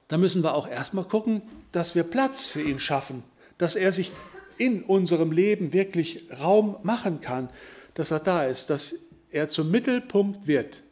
dann 0.08 0.20
müssen 0.20 0.42
wir 0.42 0.54
auch 0.54 0.68
erstmal 0.68 1.04
gucken, 1.04 1.42
dass 1.72 1.94
wir 1.94 2.02
Platz 2.04 2.46
für 2.46 2.62
ihn 2.62 2.78
schaffen, 2.78 3.22
dass 3.58 3.76
er 3.76 3.92
sich 3.92 4.12
in 4.58 4.82
unserem 4.82 5.32
Leben 5.32 5.72
wirklich 5.72 6.25
Raum 6.40 6.76
machen 6.82 7.20
kann, 7.20 7.50
dass 7.94 8.10
er 8.10 8.20
da 8.20 8.44
ist, 8.44 8.70
dass 8.70 9.06
er 9.30 9.48
zum 9.48 9.70
Mittelpunkt 9.70 10.46
wird. 10.46 10.82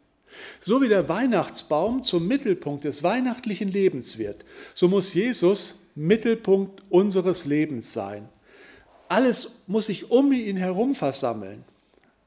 So 0.61 0.83
wie 0.83 0.89
der 0.89 1.09
Weihnachtsbaum 1.09 2.03
zum 2.03 2.27
Mittelpunkt 2.27 2.85
des 2.85 3.03
weihnachtlichen 3.03 3.69
Lebens 3.69 4.19
wird, 4.19 4.45
so 4.75 4.89
muss 4.89 5.15
Jesus 5.15 5.87
Mittelpunkt 5.95 6.83
unseres 6.91 7.45
Lebens 7.45 7.93
sein. 7.93 8.29
Alles 9.09 9.63
muss 9.67 9.87
sich 9.87 10.11
um 10.11 10.33
ihn 10.33 10.57
herum 10.57 10.95
versammeln. 10.95 11.65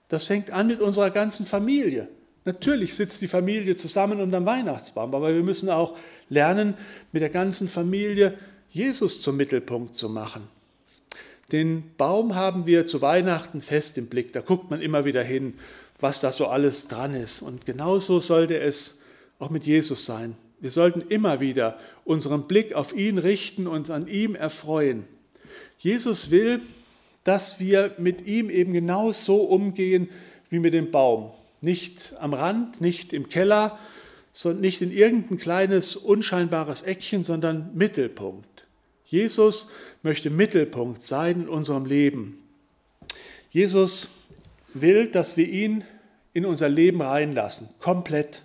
Das 0.07 0.25
fängt 0.25 0.51
an 0.51 0.67
mit 0.67 0.79
unserer 0.79 1.09
ganzen 1.09 1.45
Familie. 1.45 2.07
Natürlich 2.45 2.95
sitzt 2.95 3.21
die 3.21 3.27
Familie 3.27 3.75
zusammen 3.75 4.21
unter 4.21 4.39
dem 4.39 4.45
Weihnachtsbaum, 4.45 5.13
aber 5.13 5.33
wir 5.33 5.43
müssen 5.43 5.69
auch 5.69 5.97
lernen, 6.29 6.75
mit 7.11 7.21
der 7.21 7.29
ganzen 7.29 7.67
Familie 7.67 8.37
Jesus 8.71 9.21
zum 9.21 9.37
Mittelpunkt 9.37 9.95
zu 9.95 10.09
machen. 10.09 10.47
Den 11.51 11.83
Baum 11.97 12.35
haben 12.35 12.65
wir 12.65 12.87
zu 12.87 13.01
Weihnachten 13.01 13.61
fest 13.61 13.97
im 13.97 14.07
Blick. 14.07 14.33
Da 14.33 14.41
guckt 14.41 14.69
man 14.69 14.81
immer 14.81 15.05
wieder 15.05 15.23
hin, 15.23 15.53
was 15.99 16.19
da 16.19 16.31
so 16.31 16.47
alles 16.47 16.87
dran 16.87 17.13
ist. 17.13 17.41
Und 17.41 17.65
genauso 17.65 18.19
sollte 18.19 18.59
es 18.59 18.99
auch 19.39 19.49
mit 19.49 19.65
Jesus 19.65 20.05
sein. 20.05 20.35
Wir 20.59 20.71
sollten 20.71 21.01
immer 21.09 21.39
wieder 21.39 21.79
unseren 22.03 22.47
Blick 22.47 22.73
auf 22.73 22.93
ihn 22.93 23.17
richten 23.17 23.67
und 23.67 23.89
an 23.89 24.07
ihm 24.07 24.35
erfreuen. 24.35 25.05
Jesus 25.79 26.31
will, 26.31 26.61
dass 27.23 27.59
wir 27.59 27.93
mit 27.97 28.25
ihm 28.25 28.49
eben 28.49 28.73
genau 28.73 29.11
so 29.11 29.43
umgehen 29.43 30.09
wie 30.49 30.59
mit 30.59 30.73
dem 30.73 30.91
Baum. 30.91 31.31
Nicht 31.61 32.13
am 32.19 32.33
Rand, 32.33 32.81
nicht 32.81 33.13
im 33.13 33.29
Keller, 33.29 33.77
nicht 34.59 34.81
in 34.81 34.91
irgendein 34.91 35.37
kleines, 35.37 35.95
unscheinbares 35.95 36.81
Eckchen, 36.81 37.23
sondern 37.23 37.71
Mittelpunkt. 37.73 38.56
Jesus 39.07 39.71
möchte 40.03 40.29
Mittelpunkt 40.29 41.01
sein 41.01 41.41
in 41.41 41.49
unserem 41.49 41.85
Leben. 41.85 42.43
Jesus 43.51 44.09
will, 44.73 45.07
dass 45.07 45.37
wir 45.37 45.47
ihn 45.47 45.83
in 46.33 46.45
unser 46.45 46.69
Leben 46.69 47.01
reinlassen, 47.01 47.69
komplett. 47.79 48.43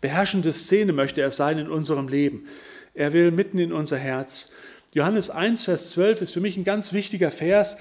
Beherrschende 0.00 0.52
Szene 0.52 0.92
möchte 0.92 1.22
er 1.22 1.30
sein 1.30 1.58
in 1.58 1.68
unserem 1.68 2.08
Leben. 2.08 2.46
Er 2.94 3.12
will 3.12 3.30
mitten 3.30 3.58
in 3.58 3.72
unser 3.72 3.96
Herz. 3.96 4.52
Johannes 4.92 5.30
1, 5.30 5.64
Vers 5.64 5.90
12 5.90 6.22
ist 6.22 6.32
für 6.32 6.40
mich 6.40 6.56
ein 6.56 6.64
ganz 6.64 6.92
wichtiger 6.92 7.30
Vers. 7.30 7.78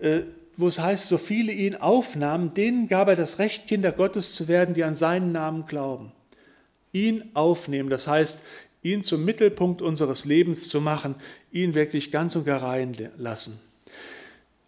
äh, 0.00 0.22
wo 0.56 0.68
es 0.68 0.78
heißt, 0.78 1.08
so 1.08 1.18
viele 1.18 1.52
ihn 1.52 1.76
aufnahmen, 1.76 2.54
denen 2.54 2.88
gab 2.88 3.08
er 3.08 3.16
das 3.16 3.38
Recht, 3.38 3.66
Kinder 3.66 3.92
Gottes 3.92 4.34
zu 4.34 4.48
werden, 4.48 4.74
die 4.74 4.84
an 4.84 4.94
seinen 4.94 5.32
Namen 5.32 5.66
glauben. 5.66 6.12
Ihn 6.92 7.30
aufnehmen, 7.34 7.90
das 7.90 8.08
heißt, 8.08 8.42
ihn 8.92 9.02
zum 9.02 9.24
Mittelpunkt 9.24 9.82
unseres 9.82 10.24
Lebens 10.24 10.68
zu 10.68 10.80
machen, 10.80 11.16
ihn 11.52 11.74
wirklich 11.74 12.10
ganz 12.10 12.36
und 12.36 12.44
gar 12.44 12.62
reinlassen. 12.62 13.58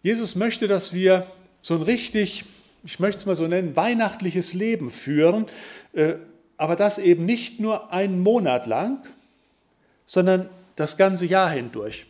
Jesus 0.03 0.35
möchte, 0.35 0.67
dass 0.67 0.93
wir 0.93 1.27
so 1.61 1.75
ein 1.75 1.81
richtig, 1.81 2.45
ich 2.83 2.99
möchte 2.99 3.19
es 3.19 3.25
mal 3.25 3.35
so 3.35 3.47
nennen, 3.47 3.75
weihnachtliches 3.75 4.53
Leben 4.53 4.91
führen, 4.91 5.47
äh, 5.93 6.15
aber 6.57 6.75
das 6.75 6.97
eben 6.97 7.25
nicht 7.25 7.59
nur 7.59 7.93
einen 7.93 8.21
Monat 8.21 8.65
lang, 8.65 9.05
sondern 10.05 10.49
das 10.75 10.97
ganze 10.97 11.25
Jahr 11.25 11.49
hindurch. 11.49 12.05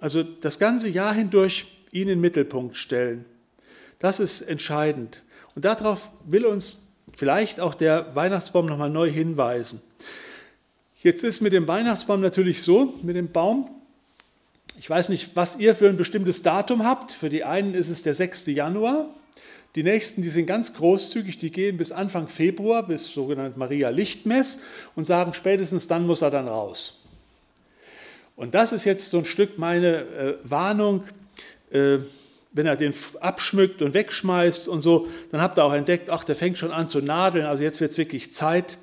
Also 0.00 0.22
das 0.22 0.58
ganze 0.58 0.88
Jahr 0.88 1.14
hindurch 1.14 1.66
ihn 1.92 2.02
in 2.02 2.08
den 2.08 2.20
Mittelpunkt 2.20 2.76
stellen. 2.76 3.24
Das 3.98 4.20
ist 4.20 4.42
entscheidend. 4.42 5.22
Und 5.54 5.64
darauf 5.64 6.10
will 6.26 6.44
uns 6.46 6.86
vielleicht 7.12 7.60
auch 7.60 7.74
der 7.74 8.14
Weihnachtsbaum 8.14 8.66
nochmal 8.66 8.90
neu 8.90 9.10
hinweisen. 9.10 9.80
Jetzt 11.04 11.22
ist 11.22 11.42
mit 11.42 11.52
dem 11.52 11.68
Weihnachtsbaum 11.68 12.22
natürlich 12.22 12.62
so, 12.62 12.94
mit 13.02 13.14
dem 13.14 13.30
Baum, 13.30 13.68
ich 14.80 14.88
weiß 14.88 15.10
nicht, 15.10 15.36
was 15.36 15.56
ihr 15.56 15.74
für 15.74 15.90
ein 15.90 15.98
bestimmtes 15.98 16.42
Datum 16.42 16.82
habt. 16.82 17.12
Für 17.12 17.28
die 17.28 17.44
einen 17.44 17.74
ist 17.74 17.90
es 17.90 18.02
der 18.02 18.14
6. 18.14 18.46
Januar. 18.46 19.10
Die 19.74 19.82
nächsten, 19.82 20.22
die 20.22 20.30
sind 20.30 20.46
ganz 20.46 20.72
großzügig, 20.72 21.36
die 21.36 21.50
gehen 21.50 21.76
bis 21.76 21.92
Anfang 21.92 22.26
Februar, 22.26 22.86
bis 22.86 23.04
sogenannt 23.04 23.58
Maria 23.58 23.90
Lichtmess 23.90 24.62
und 24.94 25.06
sagen, 25.06 25.34
spätestens 25.34 25.88
dann 25.88 26.06
muss 26.06 26.22
er 26.22 26.30
dann 26.30 26.48
raus. 26.48 27.06
Und 28.34 28.54
das 28.54 28.72
ist 28.72 28.86
jetzt 28.86 29.10
so 29.10 29.18
ein 29.18 29.26
Stück 29.26 29.58
meine 29.58 30.06
äh, 30.06 30.34
Warnung 30.42 31.04
äh, 31.70 31.98
wenn 32.56 32.66
er 32.66 32.76
den 32.76 32.94
abschmückt 33.20 33.82
und 33.82 33.92
wegschmeißt 33.92 34.68
und 34.68 34.80
so, 34.80 35.08
dann 35.32 35.42
habt 35.42 35.58
ihr 35.58 35.64
auch 35.64 35.74
entdeckt, 35.74 36.08
ach, 36.08 36.24
der 36.24 36.36
fängt 36.36 36.56
schon 36.56 36.70
an 36.70 36.86
zu 36.86 37.02
nadeln, 37.02 37.44
also 37.44 37.64
jetzt 37.64 37.80
wird 37.80 37.90
es 37.90 37.98
wirklich 37.98 38.32
Zeit. 38.32 38.78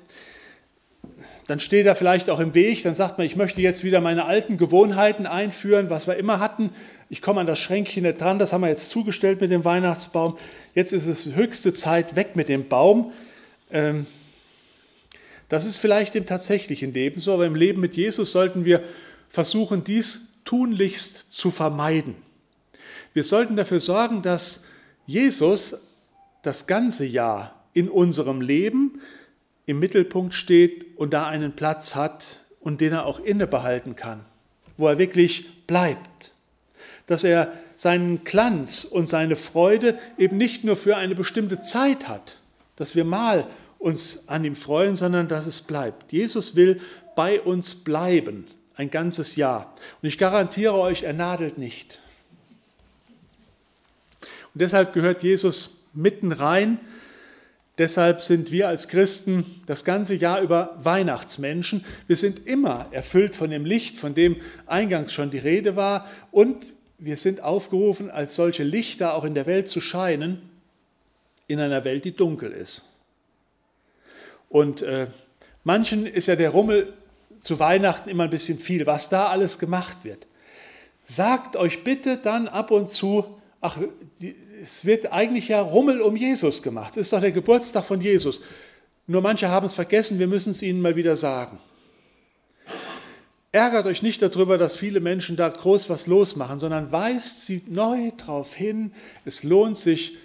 Dann 1.52 1.60
steht 1.60 1.84
er 1.84 1.94
vielleicht 1.94 2.30
auch 2.30 2.40
im 2.40 2.54
Weg, 2.54 2.82
dann 2.82 2.94
sagt 2.94 3.18
man, 3.18 3.26
ich 3.26 3.36
möchte 3.36 3.60
jetzt 3.60 3.84
wieder 3.84 4.00
meine 4.00 4.24
alten 4.24 4.56
Gewohnheiten 4.56 5.26
einführen, 5.26 5.90
was 5.90 6.06
wir 6.06 6.16
immer 6.16 6.40
hatten. 6.40 6.70
Ich 7.10 7.20
komme 7.20 7.42
an 7.42 7.46
das 7.46 7.58
Schränkchen 7.58 8.04
nicht 8.04 8.22
dran, 8.22 8.38
das 8.38 8.54
haben 8.54 8.62
wir 8.62 8.70
jetzt 8.70 8.88
zugestellt 8.88 9.42
mit 9.42 9.50
dem 9.50 9.62
Weihnachtsbaum. 9.62 10.38
Jetzt 10.74 10.94
ist 10.94 11.06
es 11.06 11.26
höchste 11.34 11.74
Zeit, 11.74 12.16
weg 12.16 12.36
mit 12.36 12.48
dem 12.48 12.68
Baum. 12.68 13.12
Ähm, 13.70 14.06
das 15.50 15.66
ist 15.66 15.76
vielleicht 15.76 16.14
im 16.14 16.24
tatsächlichen 16.24 16.94
Leben 16.94 17.20
so, 17.20 17.34
aber 17.34 17.44
im 17.44 17.54
Leben 17.54 17.82
mit 17.82 17.96
Jesus 17.96 18.32
sollten 18.32 18.64
wir 18.64 18.82
versuchen, 19.28 19.84
dies 19.84 20.28
tunlichst 20.46 21.34
zu 21.34 21.50
vermeiden. 21.50 22.14
Wir 23.12 23.24
sollten 23.24 23.56
dafür 23.56 23.80
sorgen, 23.80 24.22
dass 24.22 24.64
Jesus 25.04 25.76
das 26.40 26.66
ganze 26.66 27.04
Jahr 27.04 27.62
in 27.74 27.90
unserem 27.90 28.40
Leben 28.40 29.02
im 29.66 29.78
Mittelpunkt 29.78 30.34
steht 30.34 30.96
und 30.96 31.12
da 31.12 31.26
einen 31.26 31.54
Platz 31.54 31.94
hat 31.94 32.40
und 32.60 32.80
den 32.80 32.92
er 32.92 33.06
auch 33.06 33.20
innebehalten 33.20 33.96
kann, 33.96 34.24
wo 34.76 34.88
er 34.88 34.98
wirklich 34.98 35.66
bleibt. 35.66 36.34
Dass 37.06 37.24
er 37.24 37.52
seinen 37.76 38.24
Glanz 38.24 38.84
und 38.84 39.08
seine 39.08 39.36
Freude 39.36 39.98
eben 40.18 40.36
nicht 40.36 40.64
nur 40.64 40.76
für 40.76 40.96
eine 40.96 41.14
bestimmte 41.14 41.60
Zeit 41.60 42.08
hat, 42.08 42.38
dass 42.76 42.94
wir 42.94 43.04
mal 43.04 43.46
uns 43.78 44.28
an 44.28 44.44
ihm 44.44 44.54
freuen, 44.54 44.94
sondern 44.94 45.26
dass 45.26 45.46
es 45.46 45.60
bleibt. 45.60 46.12
Jesus 46.12 46.54
will 46.54 46.80
bei 47.16 47.40
uns 47.40 47.74
bleiben, 47.74 48.46
ein 48.76 48.90
ganzes 48.90 49.36
Jahr. 49.36 49.74
Und 50.00 50.08
ich 50.08 50.18
garantiere 50.18 50.74
euch, 50.74 51.02
er 51.02 51.12
nadelt 51.12 51.58
nicht. 51.58 51.98
Und 54.54 54.60
deshalb 54.60 54.92
gehört 54.92 55.22
Jesus 55.22 55.82
mitten 55.92 56.32
rein. 56.32 56.78
Deshalb 57.78 58.20
sind 58.20 58.50
wir 58.50 58.68
als 58.68 58.88
Christen 58.88 59.46
das 59.66 59.84
ganze 59.84 60.14
Jahr 60.14 60.40
über 60.40 60.78
Weihnachtsmenschen. 60.82 61.84
Wir 62.06 62.16
sind 62.16 62.46
immer 62.46 62.86
erfüllt 62.90 63.34
von 63.34 63.50
dem 63.50 63.64
Licht, 63.64 63.96
von 63.96 64.14
dem 64.14 64.36
eingangs 64.66 65.12
schon 65.12 65.30
die 65.30 65.38
Rede 65.38 65.74
war. 65.74 66.06
Und 66.30 66.74
wir 66.98 67.16
sind 67.16 67.40
aufgerufen, 67.42 68.10
als 68.10 68.34
solche 68.34 68.62
Lichter 68.62 69.14
auch 69.14 69.24
in 69.24 69.34
der 69.34 69.46
Welt 69.46 69.68
zu 69.68 69.80
scheinen, 69.80 70.50
in 71.46 71.60
einer 71.60 71.84
Welt, 71.84 72.04
die 72.04 72.14
dunkel 72.14 72.50
ist. 72.50 72.82
Und 74.50 74.82
äh, 74.82 75.06
manchen 75.64 76.04
ist 76.04 76.26
ja 76.26 76.36
der 76.36 76.50
Rummel 76.50 76.92
zu 77.38 77.58
Weihnachten 77.58 78.10
immer 78.10 78.24
ein 78.24 78.30
bisschen 78.30 78.58
viel, 78.58 78.84
was 78.86 79.08
da 79.08 79.28
alles 79.28 79.58
gemacht 79.58 80.04
wird. 80.04 80.26
Sagt 81.04 81.56
euch 81.56 81.82
bitte 81.82 82.18
dann 82.18 82.48
ab 82.48 82.70
und 82.70 82.90
zu, 82.90 83.24
ach, 83.60 83.78
es 84.62 84.84
wird 84.84 85.12
eigentlich 85.12 85.48
ja 85.48 85.60
Rummel 85.60 86.00
um 86.00 86.14
Jesus 86.14 86.62
gemacht. 86.62 86.92
Es 86.92 87.08
ist 87.08 87.12
doch 87.12 87.20
der 87.20 87.32
Geburtstag 87.32 87.84
von 87.84 88.00
Jesus. 88.00 88.40
Nur 89.06 89.20
manche 89.20 89.48
haben 89.48 89.66
es 89.66 89.74
vergessen, 89.74 90.18
wir 90.18 90.28
müssen 90.28 90.50
es 90.50 90.62
ihnen 90.62 90.80
mal 90.80 90.94
wieder 90.94 91.16
sagen. 91.16 91.58
Ärgert 93.50 93.86
euch 93.86 94.02
nicht 94.02 94.22
darüber, 94.22 94.56
dass 94.56 94.74
viele 94.76 95.00
Menschen 95.00 95.36
da 95.36 95.48
groß 95.48 95.90
was 95.90 96.06
losmachen, 96.06 96.58
sondern 96.58 96.92
weist 96.92 97.44
sie 97.44 97.62
neu 97.68 98.12
darauf 98.16 98.54
hin, 98.54 98.92
es 99.26 99.42
lohnt 99.42 99.76
sich, 99.76 100.16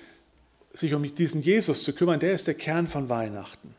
sich 0.72 0.94
um 0.94 1.04
diesen 1.04 1.42
Jesus 1.42 1.84
zu 1.84 1.94
kümmern. 1.94 2.20
Der 2.20 2.32
ist 2.32 2.48
der 2.48 2.54
Kern 2.54 2.88
von 2.88 3.10
Weihnachten. 3.10 3.74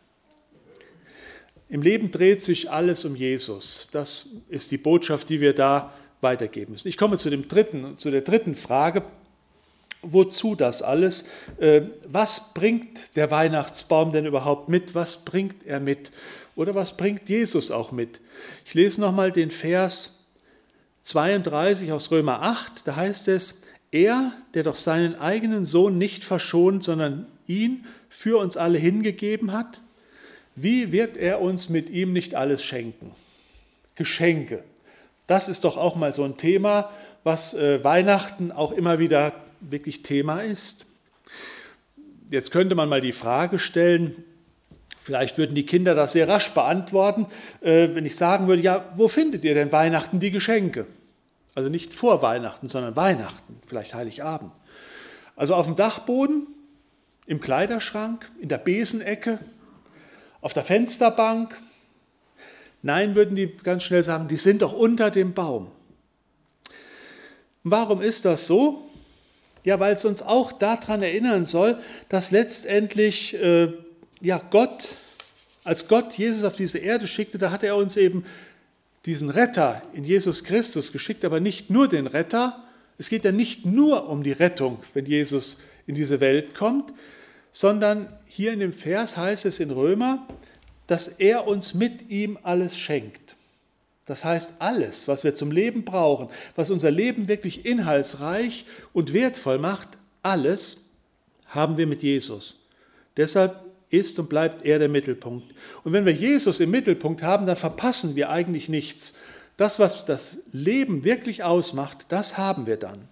Im 1.71 1.83
Leben 1.83 2.11
dreht 2.11 2.43
sich 2.43 2.71
alles 2.71 3.05
um 3.05 3.15
Jesus. 3.15 3.89
Das 3.93 4.29
ist 4.49 4.71
die 4.71 4.79
Botschaft, 4.79 5.29
die 5.29 5.41
wir 5.41 5.55
da 5.55 5.95
weitergeben 6.21 6.73
müssen. 6.73 6.89
Ich 6.89 6.97
komme 6.97 7.17
zu, 7.17 7.31
dem 7.31 7.47
dritten, 7.47 7.97
zu 7.99 8.11
der 8.11 8.23
dritten 8.23 8.55
Frage. 8.55 9.05
Wozu 10.03 10.55
das 10.55 10.83
alles? 10.83 11.27
Äh, 11.59 11.83
was 12.07 12.55
bringt 12.55 13.17
der 13.17 13.31
Weihnachtsbaum 13.31 14.13
denn 14.13 14.27
überhaupt 14.27 14.69
mit? 14.69 14.95
Was 14.95 15.25
bringt 15.25 15.67
er 15.67 15.81
mit? 15.81 16.13
Oder 16.55 16.75
was 16.75 16.97
bringt 16.97 17.29
Jesus 17.29 17.71
auch 17.71 17.93
mit? 17.93 18.21
Ich 18.65 18.75
lese 18.75 19.01
nochmal 19.01 19.33
den 19.33 19.51
Vers 19.51 20.19
32 21.03 21.93
aus 21.93 22.11
Römer 22.11 22.43
8. 22.43 22.87
Da 22.87 22.97
heißt 22.97 23.29
es, 23.29 23.63
er, 23.91 24.33
der 24.55 24.63
doch 24.63 24.77
seinen 24.77 25.15
eigenen 25.17 25.65
Sohn 25.65 25.99
nicht 25.99 26.23
verschont, 26.23 26.85
sondern 26.85 27.27
ihn 27.47 27.87
für 28.09 28.39
uns 28.39 28.57
alle 28.57 28.79
hingegeben 28.79 29.53
hat, 29.53 29.81
wie 30.55 30.93
wird 30.93 31.17
er 31.17 31.41
uns 31.41 31.69
mit 31.69 31.89
ihm 31.91 32.13
nicht 32.13 32.35
alles 32.35 32.63
schenken? 32.63 33.13
Geschenke. 33.95 34.65
Das 35.27 35.49
ist 35.49 35.65
doch 35.65 35.77
auch 35.77 35.95
mal 35.95 36.13
so 36.13 36.25
ein 36.25 36.37
Thema, 36.37 36.91
was 37.23 37.55
äh, 37.55 37.83
Weihnachten 37.85 38.51
auch 38.51 38.73
immer 38.73 38.99
wieder 38.99 39.33
wirklich 39.61 40.03
Thema 40.03 40.41
ist. 40.41 40.87
Jetzt 42.31 42.51
könnte 42.51 42.75
man 42.75 42.89
mal 42.89 43.01
die 43.01 43.13
Frage 43.13 43.59
stellen, 43.59 44.25
vielleicht 45.01 45.39
würden 45.39 45.55
die 45.55 45.67
Kinder 45.67 45.95
das 45.95 46.13
sehr 46.13 46.29
rasch 46.29 46.53
beantworten, 46.53 47.27
äh, 47.61 47.89
wenn 47.95 48.05
ich 48.05 48.17
sagen 48.17 48.47
würde, 48.49 48.63
ja, 48.63 48.93
wo 48.95 49.09
findet 49.09 49.45
ihr 49.45 49.55
denn 49.55 49.73
Weihnachten 49.73 50.21
die 50.21 50.31
Geschenke? 50.31 50.87
Also 51.55 51.69
nicht 51.71 51.95
vor 51.95 52.23
Weihnachten, 52.23 52.69
sondern 52.69 52.95
Weihnachten, 52.95 53.61
vielleicht 53.67 53.95
Heiligabend. 53.95 54.53
Also 55.35 55.55
auf 55.55 55.67
dem 55.67 55.77
Dachboden, 55.77 56.47
im 57.27 57.41
Kleiderschrank, 57.41 58.31
in 58.41 58.49
der 58.49 58.59
Besenecke, 58.59 59.39
auf 60.41 60.53
der 60.53 60.65
Fensterbank. 60.65 61.61
Nein, 62.83 63.15
würden 63.15 63.37
die 63.37 63.57
ganz 63.63 63.83
schnell 63.83 64.03
sagen, 64.03 64.29
die 64.29 64.37
sind 64.37 64.63
doch 64.63 64.73
unter 64.73 65.11
dem 65.11 65.35
Baum. 65.35 65.69
Warum 67.65 68.01
ist 68.01 68.25
das 68.25 68.47
so? 68.47 68.88
Ja, 69.65 69.81
weil 69.81 69.95
es 69.95 70.05
uns 70.05 70.23
auch 70.23 70.53
daran 70.53 71.03
erinnern 71.03 71.45
soll, 71.45 71.79
dass 72.09 72.31
letztendlich 72.31 73.35
äh, 73.35 73.73
ja, 74.21 74.41
Gott, 74.51 74.97
als 75.65 75.89
Gott 75.89 76.15
Jesus 76.15 76.45
auf 76.45 76.57
diese 76.57 76.79
Erde 76.79 77.07
schickte, 77.07 77.39
da 77.39 77.51
hat 77.51 77.63
er 77.63 77.77
uns 77.77 77.97
eben 77.97 78.25
diesen 79.07 79.31
Retter 79.31 79.83
in 79.93 80.05
Jesus 80.05 80.45
Christus 80.45 80.93
geschickt, 80.93 81.25
aber 81.25 81.41
nicht 81.41 81.71
nur 81.71 81.89
den 81.89 82.07
Retter. 82.07 82.65
Es 82.99 83.09
geht 83.09 83.25
ja 83.25 83.33
nicht 83.33 83.65
nur 83.65 84.09
um 84.09 84.23
die 84.23 84.33
Rettung, 84.33 84.79
wenn 84.95 85.07
Jesus 85.07 85.61
in 85.87 85.95
diese 85.95 86.21
Welt 86.21 86.55
kommt, 86.55 86.93
sondern 87.51 88.13
hier 88.27 88.53
in 88.53 88.61
dem 88.61 88.73
Vers 88.73 89.17
heißt 89.17 89.47
es 89.47 89.61
in 89.61 89.71
Römer, 89.71 90.27
dass 90.87 91.09
er 91.09 91.47
uns 91.47 91.75
mit 91.75 92.11
ihm 92.11 92.39
alles 92.43 92.79
schenkt. 92.79 93.38
Das 94.09 94.25
heißt, 94.25 94.55
alles, 94.59 95.07
was 95.07 95.23
wir 95.23 95.35
zum 95.35 95.53
Leben 95.53 95.85
brauchen, 95.85 96.31
was 96.57 96.71
unser 96.71 96.91
Leben 96.91 97.29
wirklich 97.29 97.67
inhaltsreich 97.67 98.65
und 98.95 99.13
wertvoll 99.13 99.59
macht, 99.59 99.89
alles 100.23 100.89
haben 101.49 101.77
wir 101.77 101.87
mit 101.87 102.03
Jesus. 102.03 102.67
Deshalb 103.19 103.61
ist 103.91 104.19
und 104.19 104.31
bleibt 104.31 104.65
er 104.65 104.79
der 104.79 104.89
Mittelpunkt. 104.89 105.55
Und 105.85 105.93
wenn 105.93 106.07
wir 106.07 106.15
Jesus 106.15 106.59
im 106.59 106.71
Mittelpunkt 106.71 107.23
haben, 107.23 107.47
dann 107.47 107.57
verpassen 107.57 108.17
wir 108.17 108.31
eigentlich 108.31 108.71
nichts. 108.71 109.13
Das, 109.59 109.79
was 109.79 110.07
das 110.07 110.39
Leben 110.53 111.05
wirklich 111.05 111.45
ausmacht, 111.45 112.07
das 112.09 112.39
haben 112.39 112.65
wir 112.65 112.79
dann. 112.79 113.09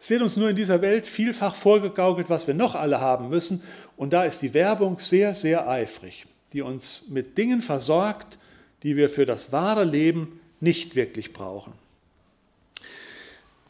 Es 0.00 0.10
wird 0.10 0.22
uns 0.22 0.36
nur 0.36 0.50
in 0.50 0.56
dieser 0.56 0.82
Welt 0.82 1.06
vielfach 1.06 1.54
vorgegaukelt, 1.54 2.28
was 2.30 2.48
wir 2.48 2.54
noch 2.54 2.74
alle 2.74 3.00
haben 3.00 3.28
müssen. 3.28 3.62
Und 3.96 4.12
da 4.12 4.24
ist 4.24 4.42
die 4.42 4.54
Werbung 4.54 4.98
sehr, 4.98 5.34
sehr 5.34 5.68
eifrig, 5.68 6.26
die 6.52 6.62
uns 6.62 7.04
mit 7.10 7.38
Dingen 7.38 7.62
versorgt, 7.62 8.38
die 8.84 8.96
wir 8.96 9.10
für 9.10 9.26
das 9.26 9.50
wahre 9.50 9.82
Leben 9.82 10.40
nicht 10.60 10.94
wirklich 10.94 11.32
brauchen. 11.32 11.72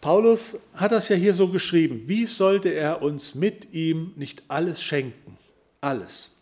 Paulus 0.02 0.58
hat 0.74 0.92
das 0.92 1.08
ja 1.08 1.16
hier 1.16 1.32
so 1.32 1.48
geschrieben. 1.48 2.02
Wie 2.06 2.26
sollte 2.26 2.68
er 2.68 3.00
uns 3.00 3.34
mit 3.34 3.72
ihm 3.72 4.12
nicht 4.16 4.42
alles 4.48 4.82
schenken? 4.82 5.38
Alles. 5.80 6.36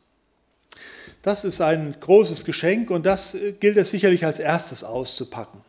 Das 1.22 1.44
ist 1.44 1.60
ein 1.60 1.94
großes 2.00 2.44
Geschenk 2.44 2.90
und 2.90 3.06
das 3.06 3.36
gilt 3.60 3.76
es 3.76 3.90
sicherlich 3.90 4.26
als 4.26 4.40
erstes 4.40 4.82
auszupacken. 4.82 5.60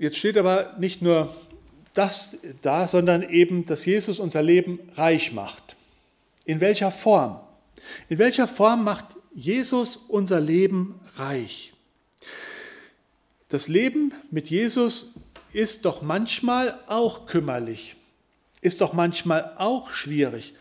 Jetzt 0.00 0.16
steht 0.16 0.36
aber 0.36 0.74
nicht 0.80 1.02
nur 1.02 1.32
das 1.94 2.38
da, 2.62 2.88
sondern 2.88 3.22
eben, 3.28 3.64
dass 3.64 3.84
Jesus 3.84 4.18
unser 4.18 4.42
Leben 4.42 4.80
reich 4.96 5.32
macht. 5.32 5.76
In 6.44 6.60
welcher 6.60 6.90
Form? 6.90 7.38
In 8.08 8.18
welcher 8.18 8.48
Form 8.48 8.82
macht 8.82 9.16
Jesus 9.38 9.96
unser 9.96 10.40
Leben 10.40 10.98
reich? 11.14 11.72
Das 13.48 13.68
Leben 13.68 14.12
mit 14.32 14.50
Jesus 14.50 15.14
ist 15.52 15.84
doch 15.84 16.02
manchmal 16.02 16.80
auch 16.88 17.26
kümmerlich, 17.26 17.94
ist 18.62 18.80
doch 18.80 18.94
manchmal 18.94 19.54
auch 19.56 19.92
schwierig, 19.92 20.54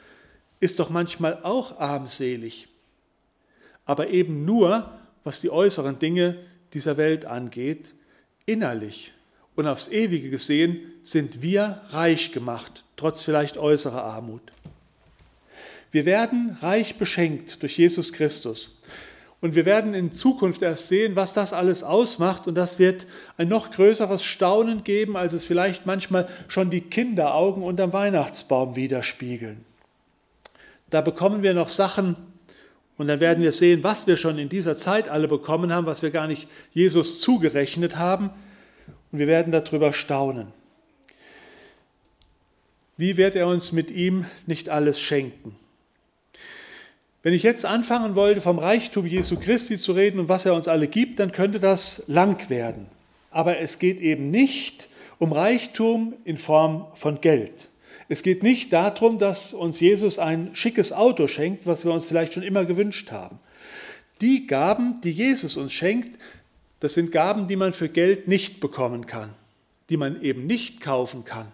ist 0.60 0.80
doch 0.80 0.92
manchmal 0.92 1.42
auch 1.42 1.80
armselig. 1.80 2.68
Aber 3.86 4.10
eben 4.10 4.46
nur, 4.46 4.92
was 5.24 5.42
die 5.42 5.50
äußeren 5.50 5.98
Dinge 5.98 6.38
dieser 6.74 6.98
Welt 6.98 7.26
angeht, 7.26 7.96
innerlich 8.46 9.12
und 9.56 9.66
aufs 9.66 9.88
Ewige 9.88 10.30
gesehen 10.30 10.94
sind 11.02 11.42
wir 11.42 11.82
reich 11.90 12.32
gemacht, 12.32 12.86
trotz 12.96 13.24
vielleicht 13.24 13.58
äußerer 13.58 14.04
Armut. 14.04 14.44
Wir 15.98 16.06
werden 16.06 16.56
reich 16.62 16.98
beschenkt 16.98 17.64
durch 17.64 17.80
Jesus 17.80 18.14
Christus. 18.14 18.80
Und 19.42 19.56
wir 19.56 19.66
werden 19.66 19.96
in 19.96 20.12
Zukunft 20.12 20.62
erst 20.62 20.90
sehen, 20.90 21.16
was 21.16 21.34
das 21.34 21.54
alles 21.54 21.82
ausmacht. 21.82 22.46
Und 22.46 22.54
das 22.54 22.78
wird 22.78 23.08
ein 23.38 23.48
noch 23.48 23.72
größeres 23.72 24.24
Staunen 24.24 24.84
geben, 24.84 25.18
als 25.18 25.34
es 25.34 25.44
vielleicht 25.44 25.88
manchmal 25.88 26.30
schon 26.50 26.70
die 26.70 26.82
Kinderaugen 26.82 27.64
unterm 27.64 27.94
Weihnachtsbaum 27.94 28.76
widerspiegeln. 28.76 29.66
Da 30.92 31.02
bekommen 31.02 31.42
wir 31.42 31.56
noch 31.56 31.70
Sachen 31.70 32.16
und 33.00 33.08
dann 33.08 33.20
werden 33.20 33.42
wir 33.42 33.52
sehen, 33.52 33.84
was 33.84 34.06
wir 34.06 34.18
schon 34.18 34.38
in 34.38 34.50
dieser 34.50 34.78
Zeit 34.78 35.10
alle 35.10 35.28
bekommen 35.28 35.74
haben, 35.74 35.88
was 35.88 36.04
wir 36.04 36.12
gar 36.12 36.28
nicht 36.28 36.48
Jesus 36.74 37.20
zugerechnet 37.22 37.96
haben. 37.96 38.30
Und 39.12 39.18
wir 39.18 39.26
werden 39.26 39.52
darüber 39.52 39.94
staunen. 39.94 40.50
Wie 42.98 43.18
wird 43.18 43.34
er 43.34 43.48
uns 43.48 43.72
mit 43.72 43.90
ihm 43.90 44.28
nicht 44.46 44.70
alles 44.70 45.02
schenken? 45.02 45.56
Wenn 47.24 47.34
ich 47.34 47.44
jetzt 47.44 47.66
anfangen 47.66 48.16
wollte, 48.16 48.42
vom 48.42 48.60
Reichtum 48.60 49.06
Jesu 49.06 49.38
Christi 49.38 49.78
zu 49.78 49.94
reden 49.94 50.20
und 50.20 50.30
was 50.30 50.46
er 50.46 50.54
uns 50.54 50.68
alle 50.68 50.88
gibt, 50.88 51.20
dann 51.20 51.32
könnte 51.32 51.60
das 51.60 52.04
lang 52.08 52.50
werden. 52.50 52.88
Aber 53.32 53.58
es 53.58 53.80
geht 53.80 54.00
eben 54.00 54.30
nicht 54.30 54.88
um 55.18 55.32
Reichtum 55.32 56.14
in 56.26 56.38
Form 56.38 56.86
von 56.94 57.20
Geld. 57.20 57.70
Es 58.08 58.24
geht 58.24 58.44
nicht 58.44 58.72
darum, 58.72 59.18
dass 59.18 59.54
uns 59.54 59.80
Jesus 59.80 60.20
ein 60.20 60.52
schickes 60.54 60.94
Auto 60.94 61.28
schenkt, 61.28 61.66
was 61.66 61.84
wir 61.84 61.92
uns 61.92 62.08
vielleicht 62.08 62.34
schon 62.34 62.44
immer 62.44 62.66
gewünscht 62.66 63.12
haben. 63.12 63.40
Die 64.22 64.48
Gaben, 64.48 65.02
die 65.02 65.12
Jesus 65.12 65.58
uns 65.58 65.74
schenkt, 65.74 66.18
das 66.80 66.94
sind 66.94 67.12
Gaben, 67.12 67.48
die 67.48 67.56
man 67.56 67.74
für 67.74 67.90
Geld 67.90 68.28
nicht 68.28 68.60
bekommen 68.60 69.08
kann, 69.08 69.32
die 69.90 69.98
man 69.98 70.22
eben 70.22 70.46
nicht 70.46 70.82
kaufen 70.82 71.26
kann. 71.26 71.52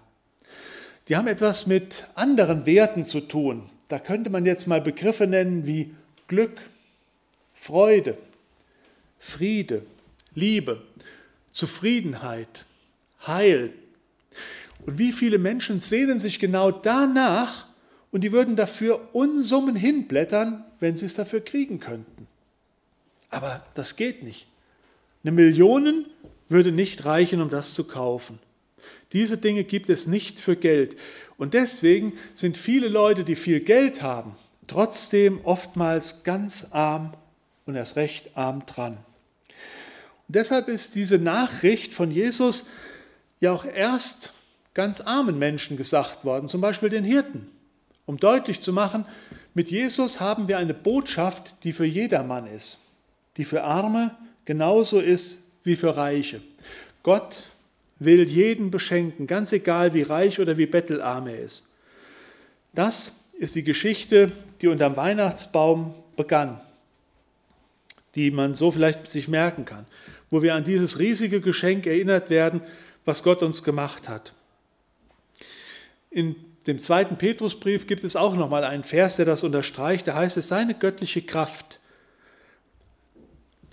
Die 1.08 1.16
haben 1.16 1.28
etwas 1.28 1.68
mit 1.68 2.06
anderen 2.16 2.66
Werten 2.66 3.04
zu 3.04 3.22
tun. 3.22 3.70
Da 3.88 4.00
könnte 4.00 4.30
man 4.30 4.46
jetzt 4.46 4.68
mal 4.68 4.82
Begriffe 4.82 5.28
nennen 5.28 5.68
wie 5.68 5.94
Glück, 6.28 6.62
Freude, 7.54 8.18
Friede, 9.20 9.84
Liebe, 10.34 10.82
Zufriedenheit, 11.52 12.66
Heil. 13.26 13.74
Und 14.86 14.98
wie 14.98 15.12
viele 15.12 15.38
Menschen 15.38 15.80
sehnen 15.80 16.20
sich 16.20 16.40
genau 16.40 16.72
danach 16.72 17.68
und 18.12 18.22
die 18.22 18.32
würden 18.32 18.56
dafür 18.56 19.10
Unsummen 19.14 19.76
hinblättern, 19.76 20.66
wenn 20.80 20.98
sie 20.98 21.06
es 21.06 21.14
dafür 21.14 21.42
kriegen 21.42 21.80
könnten. 21.80 22.28
Aber 23.30 23.66
das 23.74 23.96
geht 23.96 24.24
nicht. 24.24 24.48
Eine 25.24 25.32
Million 25.32 26.06
würde 26.48 26.72
nicht 26.72 27.06
reichen, 27.06 27.42
um 27.42 27.50
das 27.50 27.74
zu 27.74 27.86
kaufen. 27.86 28.40
Diese 29.12 29.38
Dinge 29.38 29.64
gibt 29.64 29.90
es 29.90 30.08
nicht 30.08 30.40
für 30.40 30.56
Geld. 30.56 30.96
Und 31.38 31.54
deswegen 31.54 32.14
sind 32.34 32.58
viele 32.58 32.88
Leute, 32.88 33.24
die 33.24 33.36
viel 33.36 33.60
Geld 33.60 34.02
haben, 34.02 34.36
trotzdem 34.68 35.42
oftmals 35.44 36.24
ganz 36.24 36.70
arm 36.72 37.14
und 37.66 37.76
erst 37.76 37.96
recht 37.96 38.36
arm 38.36 38.66
dran. 38.66 38.98
Und 40.28 40.36
deshalb 40.36 40.68
ist 40.68 40.96
diese 40.96 41.18
Nachricht 41.18 41.94
von 41.94 42.12
Jesus 42.12 42.68
ja 43.40 43.52
auch 43.52 43.66
erst 43.66 44.34
ganz 44.74 45.02
armen 45.02 45.38
Menschen 45.38 45.78
gesagt 45.78 46.26
worden, 46.26 46.48
zum 46.48 46.62
Beispiel 46.62 46.90
den 46.90 47.04
Hirten, 47.04 47.50
um 48.06 48.18
deutlich 48.18 48.62
zu 48.62 48.74
machen, 48.74 49.06
mit 49.54 49.70
Jesus 49.70 50.20
haben 50.20 50.48
wir 50.48 50.58
eine 50.58 50.74
Botschaft, 50.74 51.64
die 51.64 51.74
für 51.74 51.86
jedermann 51.86 52.48
ist, 52.48 52.80
die 53.38 53.46
für 53.46 53.64
Arme, 53.64 54.16
genauso 54.46 55.00
ist 55.00 55.42
wie 55.64 55.76
für 55.76 55.96
Reiche. 55.96 56.42
Gott 57.04 57.50
will 58.06 58.28
jeden 58.28 58.72
beschenken, 58.72 59.28
ganz 59.28 59.52
egal 59.52 59.94
wie 59.94 60.02
reich 60.02 60.40
oder 60.40 60.58
wie 60.58 60.66
bettelarm 60.66 61.28
er 61.28 61.40
ist. 61.40 61.68
Das 62.74 63.14
ist 63.38 63.56
die 63.56 63.64
Geschichte, 63.64 64.32
die 64.62 64.68
unterm 64.68 64.96
Weihnachtsbaum 64.96 65.94
begann, 66.16 66.62
die 68.16 68.32
man 68.32 68.56
so 68.56 68.72
vielleicht 68.72 69.08
sich 69.08 69.28
merken 69.28 69.66
kann, 69.66 69.86
wo 70.30 70.42
wir 70.42 70.56
an 70.56 70.64
dieses 70.64 71.00
riesige 71.00 71.42
Geschenk 71.42 71.86
erinnert 71.86 72.30
werden, 72.30 72.62
was 73.06 73.24
Gott 73.24 73.44
uns 73.44 73.64
gemacht 73.64 74.08
hat. 74.08 74.34
In 76.10 76.36
dem 76.68 76.80
zweiten 76.80 77.18
Petrusbrief 77.18 77.88
gibt 77.88 78.04
es 78.04 78.16
auch 78.16 78.36
nochmal 78.36 78.64
einen 78.64 78.84
Vers, 78.84 79.18
der 79.18 79.26
das 79.26 79.44
unterstreicht. 79.44 80.08
Da 80.08 80.16
heißt 80.16 80.38
es, 80.38 80.48
seine 80.48 80.74
göttliche 80.74 81.22
Kraft 81.22 81.80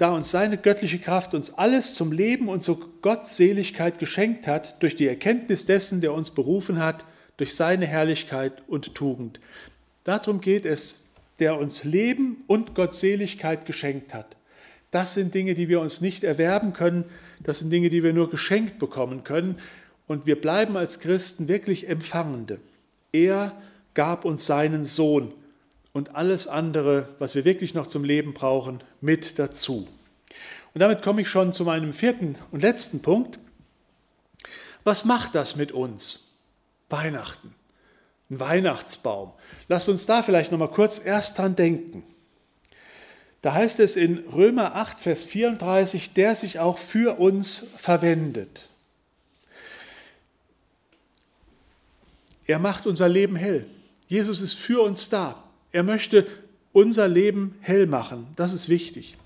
da 0.00 0.12
uns 0.12 0.30
seine 0.30 0.56
göttliche 0.56 0.98
Kraft 0.98 1.34
uns 1.34 1.58
alles 1.58 1.94
zum 1.94 2.10
Leben 2.10 2.48
und 2.48 2.62
zur 2.62 2.80
Gottseligkeit 3.02 3.98
geschenkt 3.98 4.46
hat, 4.46 4.82
durch 4.82 4.96
die 4.96 5.06
Erkenntnis 5.06 5.66
dessen, 5.66 6.00
der 6.00 6.14
uns 6.14 6.30
berufen 6.30 6.82
hat, 6.82 7.04
durch 7.36 7.54
seine 7.54 7.86
Herrlichkeit 7.86 8.62
und 8.66 8.94
Tugend. 8.94 9.40
Darum 10.04 10.40
geht 10.40 10.64
es, 10.64 11.04
der 11.38 11.58
uns 11.58 11.84
Leben 11.84 12.44
und 12.46 12.74
Gottseligkeit 12.74 13.66
geschenkt 13.66 14.14
hat. 14.14 14.36
Das 14.90 15.12
sind 15.12 15.34
Dinge, 15.34 15.52
die 15.52 15.68
wir 15.68 15.80
uns 15.80 16.00
nicht 16.00 16.24
erwerben 16.24 16.72
können, 16.72 17.04
das 17.42 17.58
sind 17.58 17.70
Dinge, 17.70 17.90
die 17.90 18.02
wir 18.02 18.14
nur 18.14 18.30
geschenkt 18.30 18.78
bekommen 18.78 19.22
können. 19.22 19.56
Und 20.06 20.24
wir 20.24 20.40
bleiben 20.40 20.78
als 20.78 21.00
Christen 21.00 21.46
wirklich 21.46 21.88
Empfangende. 21.88 22.58
Er 23.12 23.52
gab 23.92 24.24
uns 24.24 24.46
seinen 24.46 24.84
Sohn 24.84 25.34
und 25.92 26.14
alles 26.14 26.46
andere, 26.46 27.08
was 27.18 27.34
wir 27.34 27.44
wirklich 27.44 27.74
noch 27.74 27.86
zum 27.86 28.04
Leben 28.04 28.32
brauchen, 28.32 28.82
mit 29.00 29.38
dazu. 29.38 29.88
Und 30.72 30.80
damit 30.80 31.02
komme 31.02 31.22
ich 31.22 31.28
schon 31.28 31.52
zu 31.52 31.64
meinem 31.64 31.92
vierten 31.92 32.36
und 32.52 32.62
letzten 32.62 33.02
Punkt. 33.02 33.38
Was 34.84 35.04
macht 35.04 35.34
das 35.34 35.56
mit 35.56 35.72
uns? 35.72 36.28
Weihnachten, 36.88 37.54
ein 38.30 38.40
Weihnachtsbaum. 38.40 39.32
Lasst 39.68 39.88
uns 39.88 40.06
da 40.06 40.22
vielleicht 40.22 40.52
noch 40.52 40.58
mal 40.58 40.70
kurz 40.70 41.00
erst 41.04 41.38
dran 41.38 41.56
denken. 41.56 42.02
Da 43.42 43.54
heißt 43.54 43.80
es 43.80 43.96
in 43.96 44.18
Römer 44.28 44.74
8, 44.74 45.00
Vers 45.00 45.24
34, 45.24 46.12
der 46.12 46.36
sich 46.36 46.58
auch 46.58 46.78
für 46.78 47.18
uns 47.18 47.68
verwendet. 47.76 48.68
Er 52.46 52.58
macht 52.58 52.86
unser 52.86 53.08
Leben 53.08 53.36
hell. 53.36 53.66
Jesus 54.08 54.40
ist 54.40 54.58
für 54.58 54.82
uns 54.82 55.08
da. 55.08 55.42
Er 55.72 55.82
möchte 55.82 56.26
unser 56.72 57.08
Leben 57.08 57.56
hell 57.60 57.86
machen. 57.86 58.26
Das 58.36 58.52
ist 58.52 58.68
wichtig. 58.68 59.16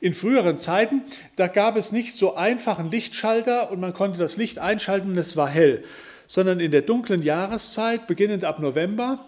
In 0.00 0.14
früheren 0.14 0.58
Zeiten, 0.58 1.02
da 1.36 1.46
gab 1.46 1.76
es 1.76 1.92
nicht 1.92 2.14
so 2.14 2.34
einfachen 2.34 2.90
Lichtschalter 2.90 3.70
und 3.70 3.80
man 3.80 3.92
konnte 3.92 4.18
das 4.18 4.36
Licht 4.36 4.58
einschalten 4.58 5.10
und 5.10 5.18
es 5.18 5.36
war 5.36 5.48
hell, 5.48 5.84
sondern 6.26 6.58
in 6.60 6.72
der 6.72 6.82
dunklen 6.82 7.22
Jahreszeit, 7.22 8.06
beginnend 8.06 8.44
ab 8.44 8.58
November, 8.58 9.24